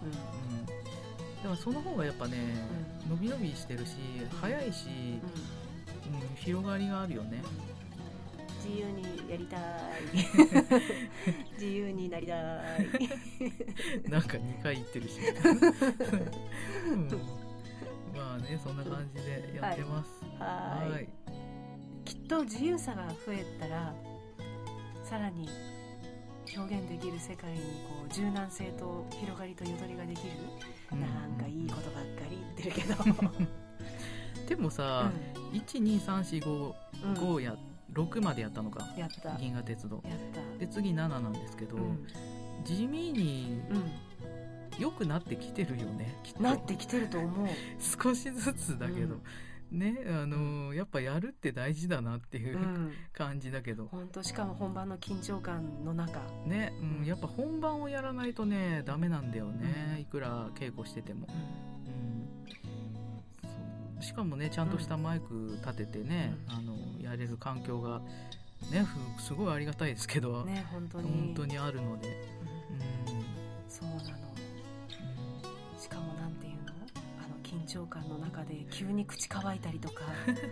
[0.04, 0.12] うん。
[0.12, 0.47] うん、
[1.48, 2.36] だからその方がやっぱね、
[3.10, 3.96] 伸び伸びしてるし
[4.42, 6.20] 早いし、うん。
[6.20, 7.42] うん、広がりがあるよね。
[8.66, 9.62] 自由にやりたい。
[11.56, 12.40] 自由になりたい。
[14.12, 15.20] なんか2回言ってるし、
[16.92, 17.08] うん、
[18.14, 20.26] まあねそんな感じでやってます。
[20.40, 21.08] はーいい。
[22.04, 23.96] きっと自由さが増えたら
[25.02, 25.48] さらに
[26.58, 30.32] 表現できる世界にこう柔軟性と広がりとよどりができる、
[30.72, 32.96] うんなんかいいことばっかり言ってるけど、
[34.48, 35.12] でもさ、
[35.54, 36.74] 12345
[37.04, 37.12] うん。
[37.12, 37.18] うん。
[37.18, 37.56] 5や
[37.94, 38.86] 6までやったのか。
[38.98, 39.30] やった。
[39.30, 39.98] や銀河鉄道。
[39.98, 40.02] っ
[40.34, 40.60] た。
[40.60, 42.08] で次7なんですけど、うん。
[42.64, 47.48] 地味にう良くなってきてるよねきっなってきてると思う。
[48.04, 49.18] 少しずつだけど、
[49.72, 52.92] ねあのやっぱやるって大事だなっていううん。
[53.14, 56.20] 感じだけど、本当しかも本番の緊張感の中。
[56.46, 60.02] ね、うん、やっぱ本番をやらないとねダメなんだよね、うん。
[60.02, 61.28] いくら稽古してても、
[63.96, 68.02] うん、しかもねちゃんとしたマイク立ててね、うあのやれる環境が
[68.72, 68.84] ね
[69.18, 71.10] ふすごいありがたいですけど、ね本当に。
[71.10, 72.12] 本当にあるので、う
[73.12, 73.16] ん。
[73.16, 73.24] うん。
[73.68, 74.28] そうなの。
[75.80, 76.47] しかもなんて
[77.58, 80.04] 緊張感の中で急に口乾いたりとか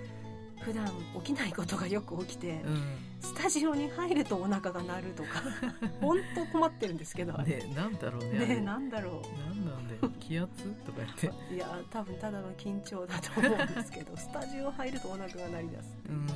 [0.62, 0.88] 普段
[1.24, 2.82] 起きないことがよく起きてうん。
[3.20, 5.30] スタジオに入るとお腹が鳴るとか
[6.00, 7.58] 本当困ってるんですけどあれ。
[7.58, 8.62] ねなんだろうねあねれ。
[8.62, 10.12] なんだろなんなんだよ。
[10.20, 11.28] 気圧とか言って。
[11.52, 16.16] ういや多分ただの緊張だと思うんですけどスタジオ入るとお腹が鳴り出す、うん。
[16.16, 16.26] うん。
[16.26, 16.34] ま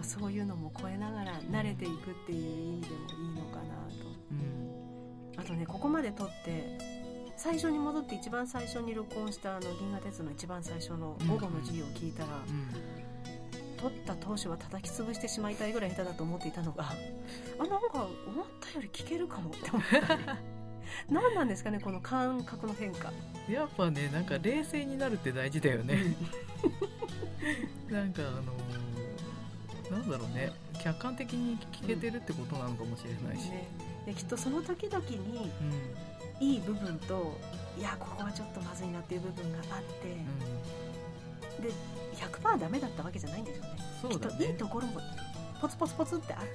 [0.00, 4.08] あ、そういうのも超えながら慣れていくっていう意味でもいいのかなと。
[4.32, 4.72] うん。
[5.38, 6.91] あとねここまで撮って
[7.42, 13.76] 最初に戻って一番最初に録音したあの銀河鉄の一番最初の午後の授業を聞いたら、うん。
[13.76, 16.84] 撮った当初は叩き潰してしまいたいぐらい下手だと思っていたのが
[17.58, 20.14] あなんか思ったより聞けるかもって思った。
[20.14, 20.20] り
[21.10, 23.12] 何なんですかねこの感覚の変化。
[23.50, 26.14] やっぱねなんか冷静になるって大事だよね。
[27.90, 30.52] なんかあのーなんだろうね。
[30.80, 33.66] 客観的に聞けてるってことなのかもしれないし、ね、
[34.06, 36.11] できっとその時々にうん
[36.42, 37.38] いい部分と
[37.78, 40.08] いやここはちょっとまずいなっていう部分があって、
[41.58, 41.62] うん。
[41.62, 41.72] で
[42.16, 43.70] 100%ダメだったわけじゃないんですよね。
[44.02, 45.00] そうだきっといいねところも
[45.60, 46.48] ポツポツポツってあって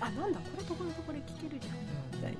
[0.00, 1.74] あなんだこれとこれとこれ聞けるじゃん。
[2.16, 2.32] みたい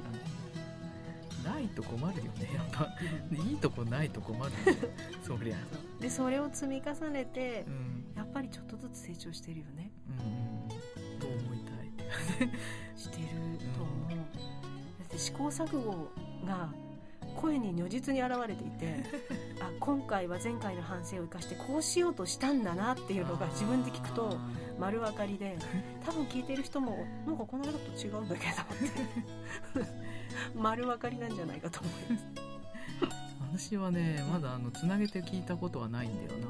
[1.44, 1.52] な。
[1.52, 2.88] ないと困るよねやっぱ。
[3.30, 4.88] いいとこないと困るよね。
[5.22, 5.56] そりゃ。
[6.00, 8.04] でそれを積み重ねてうん。
[8.16, 9.90] やっぱりちょっとずつ成長してるよね。
[10.08, 12.48] うんと思いたい。
[12.96, 13.28] してる
[13.76, 14.16] と思う、だ
[15.04, 16.08] って試行錯誤
[16.44, 16.68] が
[17.36, 18.96] 声に如実に現れていて
[19.60, 24.38] あ今回は前回の反省を生かしてこうしようとしたんだなっていうのが自分で聞くと
[24.78, 25.58] 丸分かりで
[26.04, 30.04] 多分聞いてる人もなんかこの間と違うんだけどって。
[30.54, 33.68] 丸分かりなんじゃないかと思います。
[33.68, 36.46] 私はねまだあのつなげて聞いたことはないんだよな。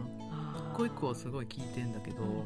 [0.73, 2.45] 一個一個はすごい聞いてんだけど、うんうんうん。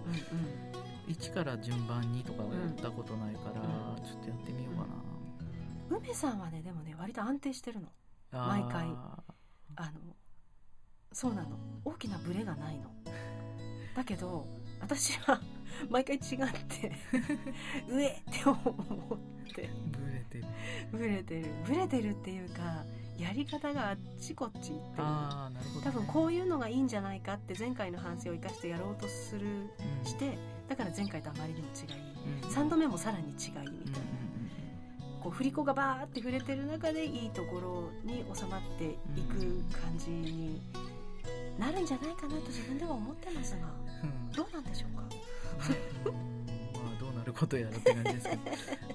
[1.06, 4.86] 一から順番にとかはやったことないから、うんちょっとやってみようか
[5.90, 7.88] 梅さんはねでもね割と安定してるの。
[8.30, 8.86] な、毎回。
[8.86, 9.18] あ
[9.76, 10.16] あの
[11.12, 11.58] そうなの。
[11.84, 12.90] 大きなブレがないの。
[13.94, 14.46] だけど
[14.80, 15.40] 私は
[15.90, 16.22] 毎回違っ
[16.68, 16.92] て
[17.88, 19.68] 上って思って。
[19.68, 20.44] ーブレてる。
[20.92, 21.52] ブレてる。
[21.64, 22.84] ブレてるっていうか
[23.18, 30.04] やり方があっちこっちっていうああなるほど、ね、多分こういうのがいいんじゃないかって前回の反省を生かしてやろうとするうん。
[30.04, 31.96] してだから前回とあまりにも違い。
[32.44, 32.48] うん。
[32.48, 34.17] 3度目もさらに違いみうんたいな
[35.22, 39.38] こう振り子がバーって触れてる中でいいところに収まっていく
[39.80, 40.60] 感じに
[41.58, 43.66] なるんじゃないかなと自分では思ってますが
[44.04, 44.32] うん。
[44.32, 45.02] どうなんでしょうか？
[46.06, 46.14] うん。
[46.82, 48.42] まあどうなることやらって感じですけど。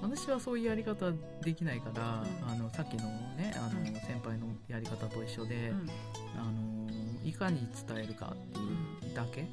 [0.02, 1.12] 私はそういうやり方
[1.42, 2.50] できないから、うん。
[2.50, 3.04] あのさっきの
[3.36, 3.86] ねあの、うん。
[3.86, 5.90] 先輩のやり方と一緒で、うん。
[6.38, 6.90] あの
[7.24, 9.48] いかに伝えるかっていうだけ、うん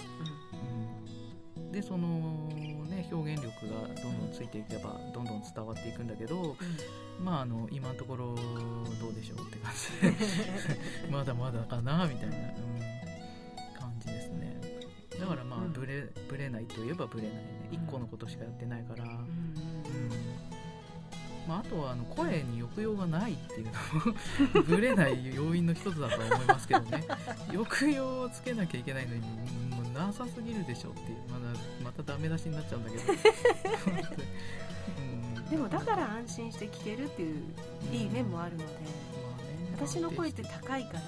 [1.72, 2.50] でその
[2.90, 6.56] ね表現力がどんどんついていけばどんどん伝わっていくんだけど、
[7.24, 8.36] まああの今のところ
[9.00, 10.16] どうでしょうって感じで。
[11.10, 12.44] まだまだかなみたいな、うん、
[13.80, 14.60] 感じですね。
[15.20, 15.74] だからまあ、うん。
[15.74, 17.70] ブレブレないといえばブレないね。
[17.72, 17.78] うん。
[17.78, 19.10] 1個のことしかやってないから、うん。
[19.10, 19.26] うん。
[21.48, 23.72] まあ、あとはあの声に抑揚がないっていうの
[24.62, 27.04] も ブレない要因の一つだとは思いますけどね。
[27.52, 29.22] 抑揚をつけなきゃいけないのに
[29.94, 33.04] なさすぎるでしょっていうまだまたダメ出しになっちゃうんだけど。
[34.98, 35.50] うん。
[35.50, 37.44] でもだから安心して聞けるっていう
[37.92, 38.86] いい面もあるのでまあね
[39.76, 41.00] 私の声って高いから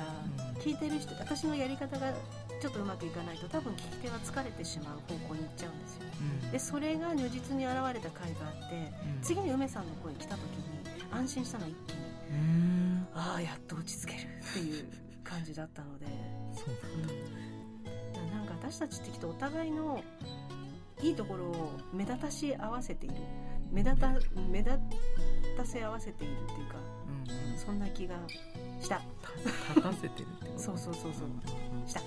[0.50, 0.58] うん。
[0.58, 2.14] 聞いてる人私のやり方が
[2.62, 6.02] ちょっとうまくいかないと多分聞き手は疲れてしまう方向に行っちゃうんですよ。
[6.44, 6.52] うん。
[6.52, 9.22] でそれが如実に現れた回があってうん。
[9.22, 10.64] 次に梅さんの声来た時に
[11.12, 12.04] 安心したの一気に。
[12.32, 14.86] うんああやっと落ち着けるっていう
[15.24, 16.06] 感じだったので、
[16.56, 17.16] そううん、なんか
[18.64, 20.01] 私たちってきっとお互いの
[21.01, 23.16] いいところを目立たし合わせている。
[23.72, 24.09] 目立た
[24.49, 24.72] 目立
[25.57, 26.76] たせ合わせているっていうか
[27.28, 27.57] うんうん。
[27.57, 28.16] そんな気が
[28.80, 29.01] した。
[29.76, 30.59] 立たせてるってこと？
[30.59, 31.28] そうそうそうそう。
[31.28, 32.01] うんした。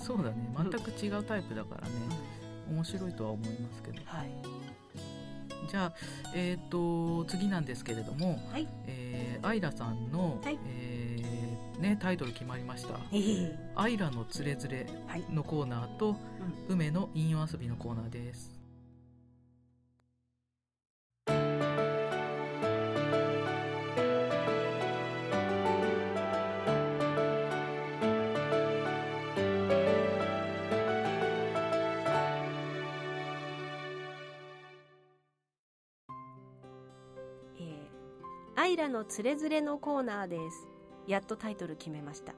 [0.00, 0.54] そうだね。
[0.56, 1.94] 全く違うタイプだからね。
[2.70, 4.00] 面白いとは思いますけど。
[4.04, 4.30] はい。
[5.68, 5.94] じゃあ
[6.34, 8.68] えっ、と次なんですけれども、はい。
[8.86, 10.58] えーアイラさんの、はい。
[10.66, 10.99] えー
[11.80, 13.00] ね、タイトル決まりました。
[13.10, 16.14] ええ「アイラのつれづれはい」のコーナーと
[16.68, 18.60] 「梅の引用遊び」のコーナーです。
[37.58, 38.00] えー
[38.56, 40.79] アイラのつれづれのコーナーです
[41.10, 42.34] やっとタイトル決めました。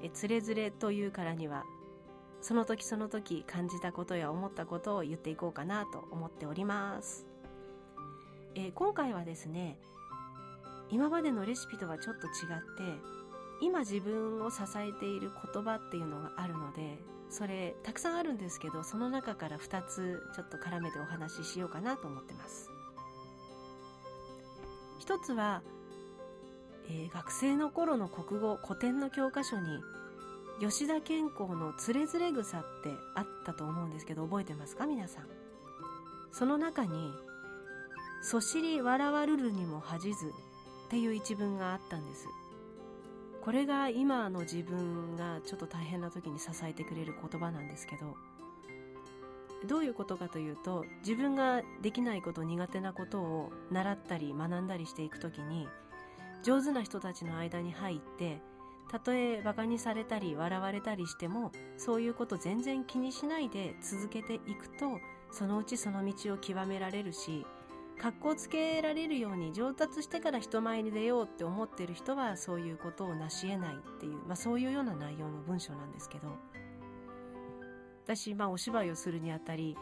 [0.00, 1.64] えつれづれというからには
[2.40, 7.26] その時その時感じたことや思ったことを言っていこうかなと思っております、
[8.54, 9.76] え今回はですね
[10.90, 12.32] 今までのレシピとはちょっと違っ
[12.76, 13.02] て
[13.60, 22.70] 今自分を支えている言葉っていうのがあるのでそれたくさんあるんですけどその中から2つちょっと絡めてお話ししようかなと思ってます。
[25.08, 25.62] 一つは、
[26.88, 29.66] えー学生の頃の国語古典の教科書に
[30.60, 34.86] 吉田健康のつれづれ草ってあったと思うんですけど覚えてますか？
[34.86, 35.26] 皆さん。
[36.32, 37.12] その中に
[38.22, 40.26] 「そしりわらわるるにも恥じず」
[40.88, 42.26] っていう一文があったんです。
[43.40, 48.14] これが今の自分がちょっと大変な時に支えてくれる言葉なんですけど
[49.66, 55.66] どういうことかというと自分ができないこと苦手なことを習ったり学んだりしていくときに
[56.42, 58.40] 上手な人たちの間に入って
[58.90, 64.98] たとえバカにされたり笑われたりしてもそういうこと全然気にしないで続けていくと
[65.30, 67.44] そのうちその道を極められるし
[68.00, 76.28] 格好つけられるように上達してから人前に出ようって思ってる人はそういうことを成し得ないっていう、まあ、そういうような内容の文章なんですけど。
[78.08, 79.76] 私、まあ、お芝居をするにあたり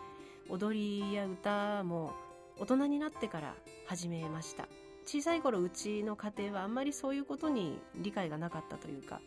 [0.49, 2.13] 踊りや歌も
[2.59, 3.55] 大人になってから
[3.87, 4.67] 始めました。
[5.07, 9.21] 小さい頃うちの家庭はあんまりそういうことに理解がなかったというか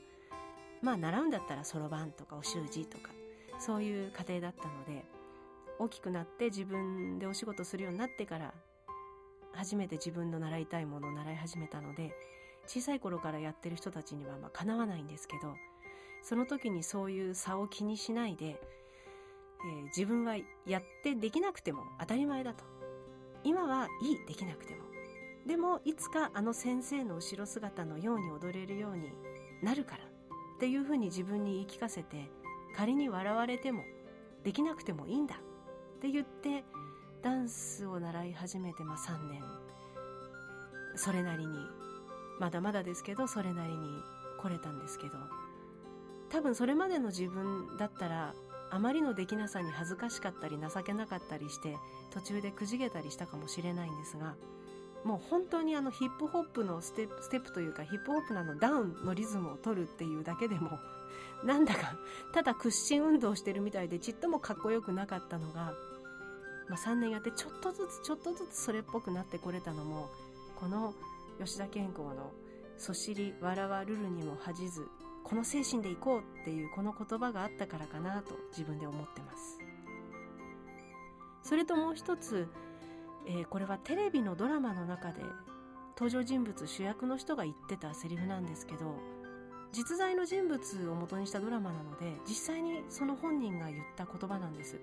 [0.82, 3.11] まあ習うんだったらそろばんとかお習字とか
[3.59, 5.05] そういう家庭だったので
[5.80, 8.53] 大きくなって自分でお仕事するようになってから
[9.53, 12.11] 初めて自分の習いたいものを習い始めたので
[12.67, 15.55] 小さい頃からやってる人たちにはまあかなわないんですけど
[16.21, 20.36] その時にそういう差を気にしないで、えー、自分は
[20.67, 22.65] やってできなくても当たり前だと。
[23.43, 24.89] 今はいいできなくても。
[25.50, 29.10] でもいつかあの先生の後ろ姿のように踊れるように
[29.64, 32.30] なるからっていうふうに自分に言い聞かせて
[32.78, 33.82] 仮に笑われても
[34.43, 36.64] できなくてもいいんだって言って
[37.24, 39.41] ダンスを習い始めてまあ3年。
[40.95, 41.58] それなりに。
[42.39, 43.89] まだまだですけどそれなりに
[44.39, 45.14] 来れたんですけど。
[46.30, 48.36] 多分それまでの自分だったら
[48.70, 51.76] あまりのできなさに恥ずかしかったり情けなかったりして
[52.12, 54.36] 途中でくじけたりしたかもしれないんですが
[55.04, 60.80] もう本当にあのヒップホップのステップステップというかヒップホップなのダウンのリズムを取るっていうだけでも
[61.43, 61.95] なんだか
[62.34, 65.74] ただ屈伸運動してるみたいでちっともかっこよくなかったのが、
[66.68, 70.10] まあ、3年やってちょっとずつちょっとずつそれっぽくなってこれたのも
[70.60, 70.93] この
[71.39, 72.32] 吉田健康の
[72.78, 74.88] 「そしり笑わるるにも恥じず
[75.24, 79.60] この精神でいこう」っていうこの言葉があったからかなと自分で思ってます。
[81.43, 82.47] それともう一つ
[83.30, 85.21] えー、これはテレビのドラマの中で
[85.95, 88.95] 登場人物主役の人が言ってたセリフなんですけど
[89.71, 94.80] 実在の人物を元にしたドラマなので実際にその本人が言った言葉なんです。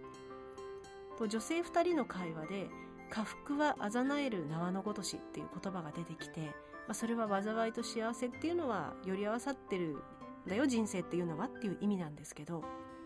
[1.18, 2.70] と女性2人の会話で
[3.10, 6.52] 「下腹はあざなえる縄のごとし」っていう言葉が出てきて、ま
[6.90, 12.62] あ、それは災いと幸せっていうのはより合わさってるんだよ人生っていうのはっていう意味なんですけど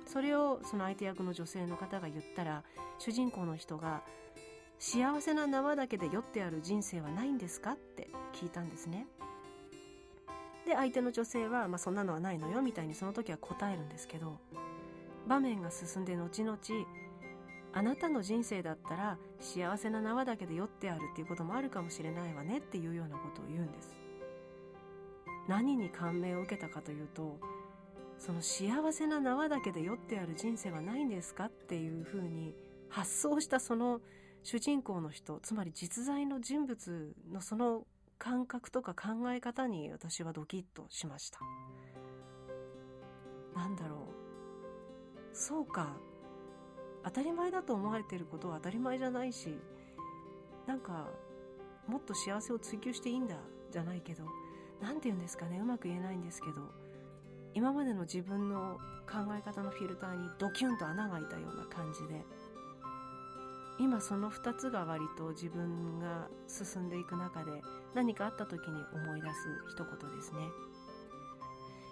[0.07, 2.64] それをその相手役の女性の方が言ったら
[2.99, 4.03] 主人公の人が
[4.83, 7.72] 幸せな縄だけで酔ってある人生はないんですか？
[7.72, 9.07] って聞いたんですね。
[10.66, 14.39] で相手の女性は、まあ、そんなのはないのよみたいにその時は答えるんですけど
[15.28, 16.59] 場面が進んで後々
[17.74, 23.95] あなたの人生だったら幸せな縄だけで酔ってあるっていうこともあるかもしれないわねっていうようなことを言うんです。
[25.47, 27.39] 何に感銘を受けたかというと
[28.18, 31.45] その幸せな縄だけで酔ってある人生はないんですか？
[31.45, 32.55] っていうふうに
[32.89, 34.01] 発想したその
[34.43, 37.86] 主人公の人つまり実在の人物のその
[38.18, 41.41] 感覚とか考え方に私はドキッとしました。
[43.55, 43.99] なんだろう。
[45.32, 45.97] そうか。
[47.03, 49.57] 当たり前だと思われていることは当たり前じゃないし
[50.66, 51.09] なんか
[51.86, 53.36] もっと幸せを追求していいんだ
[53.72, 54.24] じゃないけど
[54.82, 55.59] 何て言うんですかね。
[55.59, 56.61] うまく言えないんですけど
[57.55, 58.78] 今までの自分の
[59.11, 62.24] 考え方のフィルターにドキュンと穴が開いたような感じで
[63.81, 67.51] 今その2つが割と自分が進んでいく中で
[67.95, 69.35] 何かあった時に思い出す
[69.70, 70.41] 一言ですね。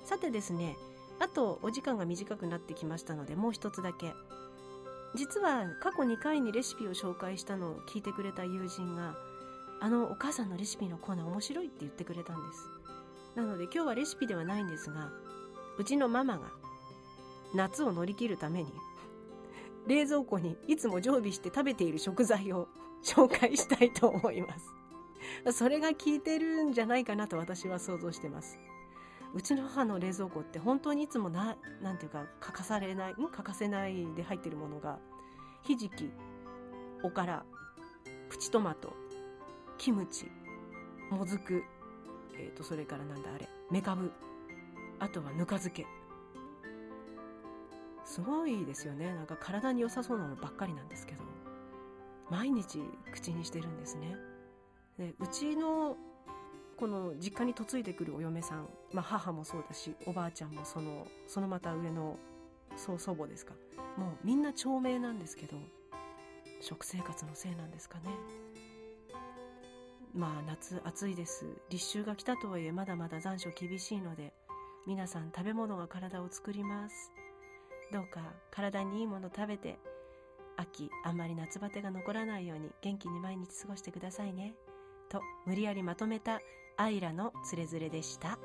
[0.05, 0.77] さてですね
[1.19, 4.13] あとお時間が短くなってきましたのでもう一つだけ。
[5.15, 9.15] 実は過去2回にレシピを紹介したのを聞いてくれた友人が
[9.81, 12.69] あのお母さんのレシピのコーナー面白いって言ってくれたんです。
[13.35, 15.11] なので今日はレシピではないんですが
[15.79, 16.51] うちのママが
[17.55, 18.73] 夏を乗り切るために
[19.89, 22.69] 冷蔵庫にいつも常備して食べている食材を
[23.03, 24.75] 紹介したいと思います。
[25.53, 28.59] それが効いてるんじゃないかなと私は想像してます。
[29.35, 34.99] うちの母の冷蔵庫って本当にいつもな、なんていうか、欠かされない、ん欠かせないで入ってるものが、
[35.63, 36.11] ひじき、
[37.03, 37.45] おから、
[38.31, 38.95] プチトマト、
[39.77, 40.31] キムチ、
[41.11, 41.63] もずく、
[42.35, 44.13] えっ、ー、と、それからなんだあれ、めかぶ、
[44.99, 45.87] あとはぬか漬け。
[48.19, 49.15] すごいですよね。
[49.15, 51.23] なんか体に良さそうなのばっかりなんですけど。
[52.31, 52.81] 毎日
[53.13, 54.17] 口にしてるんですね。
[54.99, 55.97] でうちの
[56.77, 62.17] この実家に嫁いでくるお嫁さん、まあ、母もそうだしおばあちゃんもそのそのまた上の
[62.77, 63.55] そう祖母ですか。
[63.97, 65.57] もうみんな長命なんですけど
[66.61, 68.05] 食生活のせいなんですかね。
[70.13, 71.47] まあ夏暑いです。
[71.71, 74.35] 立秋が来たとはいえまだまだ残暑厳しいので
[74.87, 77.11] 皆さん食べ物が体を作ります。
[77.93, 78.21] どうか
[78.51, 79.79] 体にいいもの食べて
[80.57, 84.55] 秋あんまり夏バテが残らないように元気に毎日過ごしてくださいね
[85.09, 86.41] と無理やりまとめた
[86.77, 88.39] アイラのつれづれでした。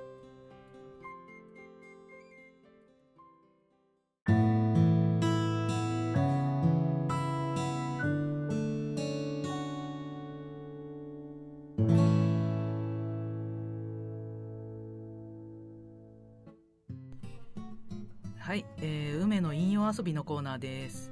[19.96, 21.12] 遊びのコーナーです、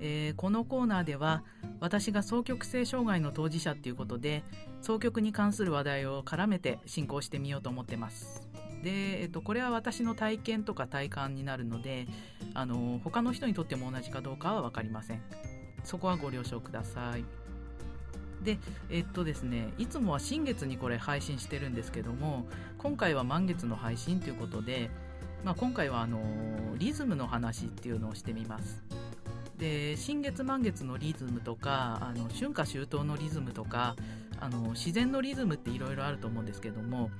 [0.00, 1.44] えーこのコーナーでは
[1.78, 4.42] 私が双極性障害の当事者っていうことで
[4.82, 8.48] 双極に関する話題を絡めて進行してみようと思ってます。
[8.82, 12.06] で、えっと、これは私の体験とか体感になるので
[12.54, 15.22] あの他の人にとっても同じかどうかは分かりません。
[15.84, 17.24] そこはご了承ください。
[18.42, 18.58] で
[18.90, 22.46] えっとですねいつもは新月にこれ配信してるんですけども
[22.78, 24.90] 今回は満月の配信ということで、
[25.44, 26.20] まあ、今回はあの
[26.76, 28.82] リズムの話っていうのをしてみます。
[29.58, 33.96] で新月満月のリズムとかあの春夏秋冬のリズムとか
[34.38, 37.10] あの自然のリズムっていろいろあると思うんですけども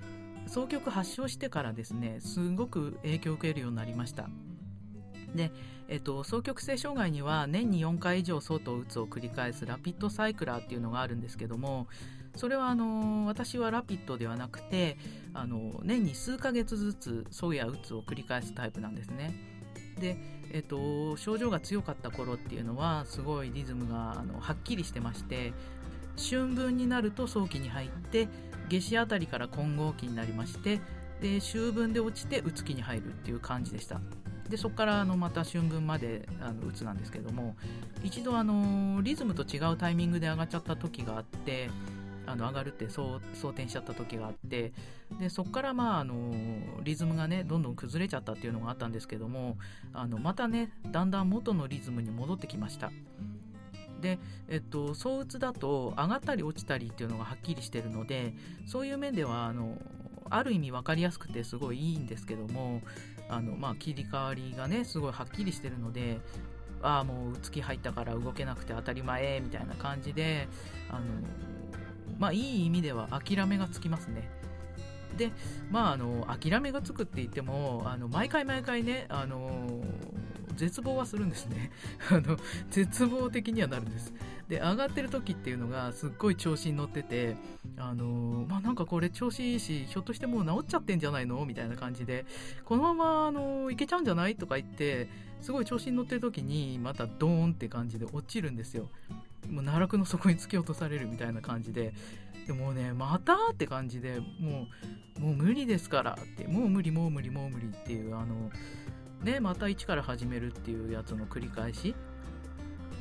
[0.46, 4.28] 双極発症してからですねすごく影響を受けるようになりました。
[5.34, 5.50] で、
[5.88, 11.88] えっと、双極性障害には年に4回以上相当うつを繰り返すラピッドサイクラーっていうのがあるんですけども
[12.36, 14.96] それはあの私はラピッドではなくて
[15.34, 19.34] あの年に数ヶ月ずつそうやうつを繰り返すタイプなんですね。
[19.98, 20.16] で、
[20.52, 25.52] えっと、症状が強かった頃っていうのはすごいリズムがあのはっきりしてまして
[26.16, 28.28] 春分になると早期に入って
[28.68, 30.80] 夏至あたりから混合期になりまして
[31.20, 34.00] で秋分で落ちてうつ期に入るっていう感じでした。
[34.48, 37.56] でそこからあのまた春分まであのうつなんですけども
[38.04, 41.68] 一度あのリズムと違うタイミングで上がっちゃった時があって
[42.26, 44.72] あの上がるってそう装填しちゃった時があって
[45.18, 46.32] でそこからまああの
[46.82, 49.56] リズムがねどんどん崩れちゃったっていうのがあったんですけども
[49.92, 52.90] あのまたねだんだん元のリズムに戻ってきました。
[54.00, 54.18] で、
[54.48, 58.34] えっと、相打つだと上がったり落ちたりっていうのがはっきりしてるので
[58.66, 59.78] そういう面ではあの
[60.28, 62.82] ある意味分かりやすくてすごいいいんですけども
[63.28, 66.20] あの、まあ、切り替わりがねすごいはっきりしてるので
[66.82, 70.48] ああもう月入ったから動けなくて当たり前みたいな感じで
[70.90, 71.00] あの
[72.18, 74.28] まあいい意味では諦めがつきますね。
[75.16, 75.30] で
[75.70, 79.82] まああの諦めがつくって言ってもあの毎回毎回ねあの
[80.56, 81.70] 絶望はするんですね。
[82.10, 82.36] あの
[82.70, 84.12] 絶望的にはなるんです。
[84.48, 87.36] で上がってる時っていうのがすっごい調子に乗ってて
[87.76, 91.44] あのまあなんかこれ調子いいしひょっとしてもう治っちゃってんじゃないの？
[91.44, 92.26] みたいな感じで
[92.64, 94.36] このままあのいけちゃうんじゃない？
[94.36, 95.08] とか言って
[95.40, 98.88] すごい調子に乗ってる時にまたドーンって感じで落ちるんですよ。
[99.50, 101.94] もう奈落の底に突き落とされるみたいな感じで
[102.46, 104.68] でもねまたって感じでも
[105.18, 108.50] うもう無理ですからってもう無理もう無理もう無理っていうあの
[109.22, 111.94] ねまた一から始めるっていうやつの繰り返し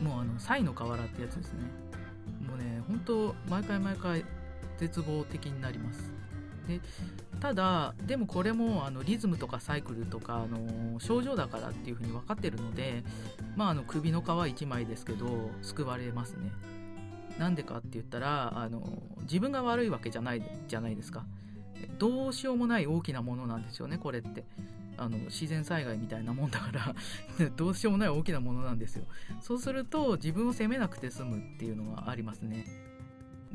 [0.02, 1.60] もうあのサイの瓦ってやつですね。
[2.48, 4.26] もうね本当毎回毎回
[4.78, 6.15] 絶望的になります。
[6.68, 6.82] で
[7.40, 13.04] ただでもこれもあのリズムとかサイクルとかあの症状だからっていうふうに分かってるので
[13.56, 16.52] まああの首の皮一枚ですけど救われますね。
[17.38, 18.82] なんでかって言ったらあの
[19.24, 21.26] 自分が悪いわけじゃないじゃないですか。
[21.98, 24.46] どうしようもない大きなものなんですよねこれって。
[24.98, 26.96] あの自然災害みたいなもんだから
[27.58, 29.06] どうしようもない大きなものなんですよ。
[29.42, 32.66] そうすると自分を責めなくて済むっていうのがありますね。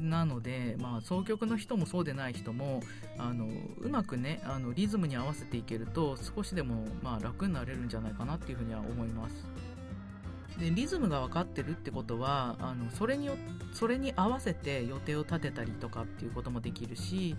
[0.00, 2.82] なので、まあ、双極の人もそうでない人も
[3.18, 3.48] あの
[3.80, 9.46] うまくねあのリズムに合わせていけると少しでも、まあ、楽になれるんじゃないかなっていうふうには思います。
[10.58, 13.34] でリズムが分かってるってことはあのそれによ
[13.72, 17.34] それに合わせて予定を立てたりとかっていうこともできるし、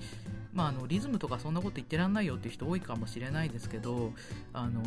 [0.54, 4.12] まあ、あのリズムとかそんなこと言ってらんないよっていう人多いかもしれないですけど
[4.54, 4.82] あの、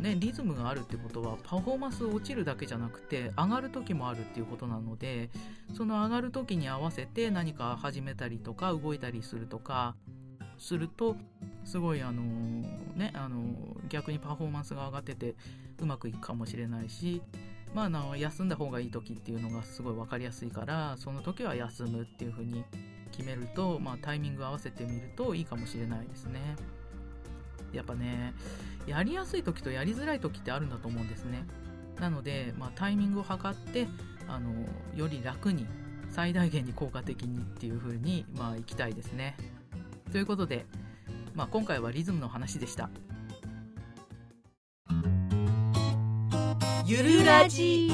[0.00, 5.30] ね、リズムがあるってことはパフォーマンス落ちるだけじゃなくて上がる時もあるっていうことなので
[5.76, 9.96] その上がる時に合わせて何か始めたりとか動いたりするとか
[10.58, 11.16] すると
[11.64, 12.22] すごいあの
[12.96, 13.38] ねあの
[13.88, 15.36] 逆にパフォーマンスが上がってて
[15.80, 17.22] うまくいくかもしれないし
[17.74, 22.64] まあ、あの休んだ方がいい時っていうのがすごい分かりやすいからその時は休むっていう風に
[23.18, 26.40] 決めると、まあ、タイミング合わせてみるといいかもしれないですね。
[27.72, 28.32] やっぱね
[28.86, 31.44] やりやすい時とやりづらい時ってあるんだと思うんですね。
[32.00, 33.88] なので、まあ、タイミングを測って
[34.28, 34.50] あの
[34.94, 35.66] より楽に
[36.10, 39.36] 最大限に効果的にっていう風にまあいきたいですね。
[40.12, 40.64] ということで、
[41.34, 42.88] まあ、今回はリズムの話でした。
[46.86, 47.90] ゆるラジ。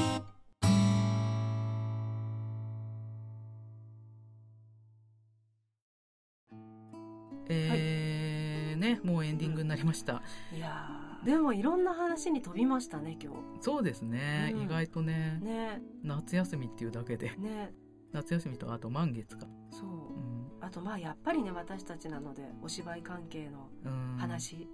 [8.85, 10.21] ねもうエンディングになりました。
[10.55, 11.25] いやー。
[11.25, 14.61] でもいろんな話に飛びましたね今そうですね、うん。
[14.61, 15.81] 意外とね日ね。
[16.03, 17.29] 夏休みっていうだけで。
[17.37, 17.73] ね。
[18.11, 19.89] 夏休みとあと満月か、そう。
[19.89, 20.51] うん。
[20.61, 24.69] あとまあやっぱりね私たちなのでお芝居関係のうん、話、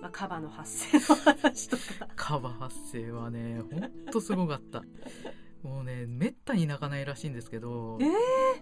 [0.00, 2.08] まあ、カバの発生の話とか。
[2.16, 4.82] カバ発生はねほんとすごかった
[5.62, 8.08] もうねめったに泣かないらしいんですけど、えー、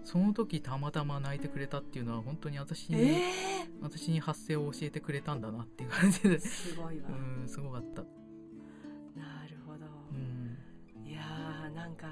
[0.05, 3.19] その時たまたま泣いてくれたっていうのは本当に私に、えー、
[3.83, 6.41] 私に発声を教えてくれたんだなっていう感じで。
[6.41, 7.09] すごいわ。
[7.11, 8.03] うんすごかった。
[8.03, 12.07] なるほど、うん、いやーなんか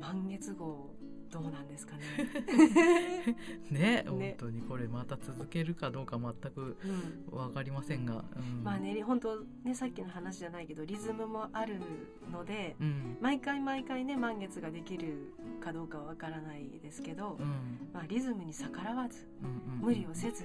[0.00, 0.94] 満月号
[1.32, 2.02] どうなんですかね。
[3.70, 4.04] ねね。
[4.06, 7.26] 本当にこれまた続けるかどうか全くうん。
[7.30, 11.80] 分かりませんが、うん、まあね本当ねさっきの話じゃないけどリズムもある
[12.30, 13.16] のでうん。
[13.20, 17.88] 毎回毎回ね満月ができるかどうかはわからないですけどう、ん。
[17.94, 19.80] まあ、リズムに逆らわずうんうん。
[19.80, 20.44] 無理をせず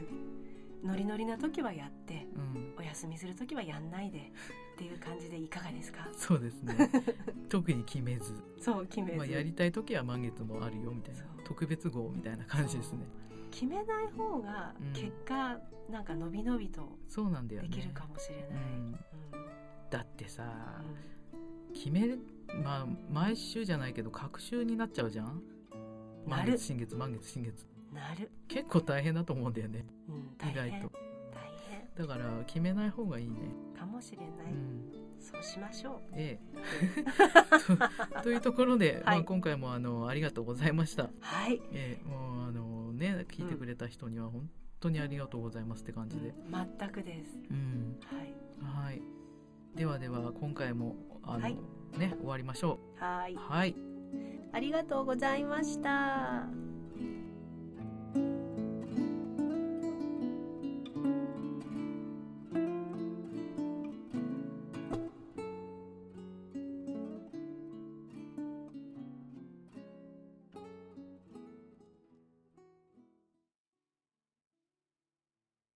[0.84, 2.74] ノリノリな時はやってうん。
[2.78, 4.32] お休みする時はやんないで
[4.78, 6.08] っていう感じでいかがですか？
[6.14, 6.76] そうですね。
[7.50, 13.00] 特に決めず、そう決めず、まあ、やりたい時は満月もあるよみたいな特別号みたいな感じですね。
[13.50, 14.94] 決めない方がうん。
[14.94, 15.60] 結果
[15.90, 17.70] なんか伸び伸びとそうなんだよね。
[17.70, 18.86] できるかもしれない、うん。
[18.86, 18.96] うん。
[19.90, 20.84] だってさ
[21.74, 22.16] 決め
[22.64, 25.42] まあ毎週じゃないけど隔週になっちゃうじゃん？
[26.28, 27.64] 満月新月満月新月。
[27.64, 29.86] うんなる、結構大変だと思うんだよね。
[30.10, 30.92] うん、意外と
[31.98, 33.36] だから決めない方がいいね。
[33.78, 34.92] かもしれない、うん。
[35.20, 36.14] そうしましょう。
[36.14, 38.14] ええ。
[38.18, 39.18] とというところで、はい。
[39.18, 41.10] まあ、今回もあのありがとうございました。
[41.20, 46.52] はい、ええもうあのね聞いてくれた人には本当にありがとうございますって感じで、うん。
[46.78, 47.40] 全くです。
[47.50, 48.00] うん。
[48.06, 48.86] はい。
[48.86, 49.02] はい。
[49.76, 51.58] ではでは今回もあの、はい。
[51.98, 53.34] ね終わりましょはい。
[53.34, 53.76] うはい。
[54.54, 56.48] ありがとうございました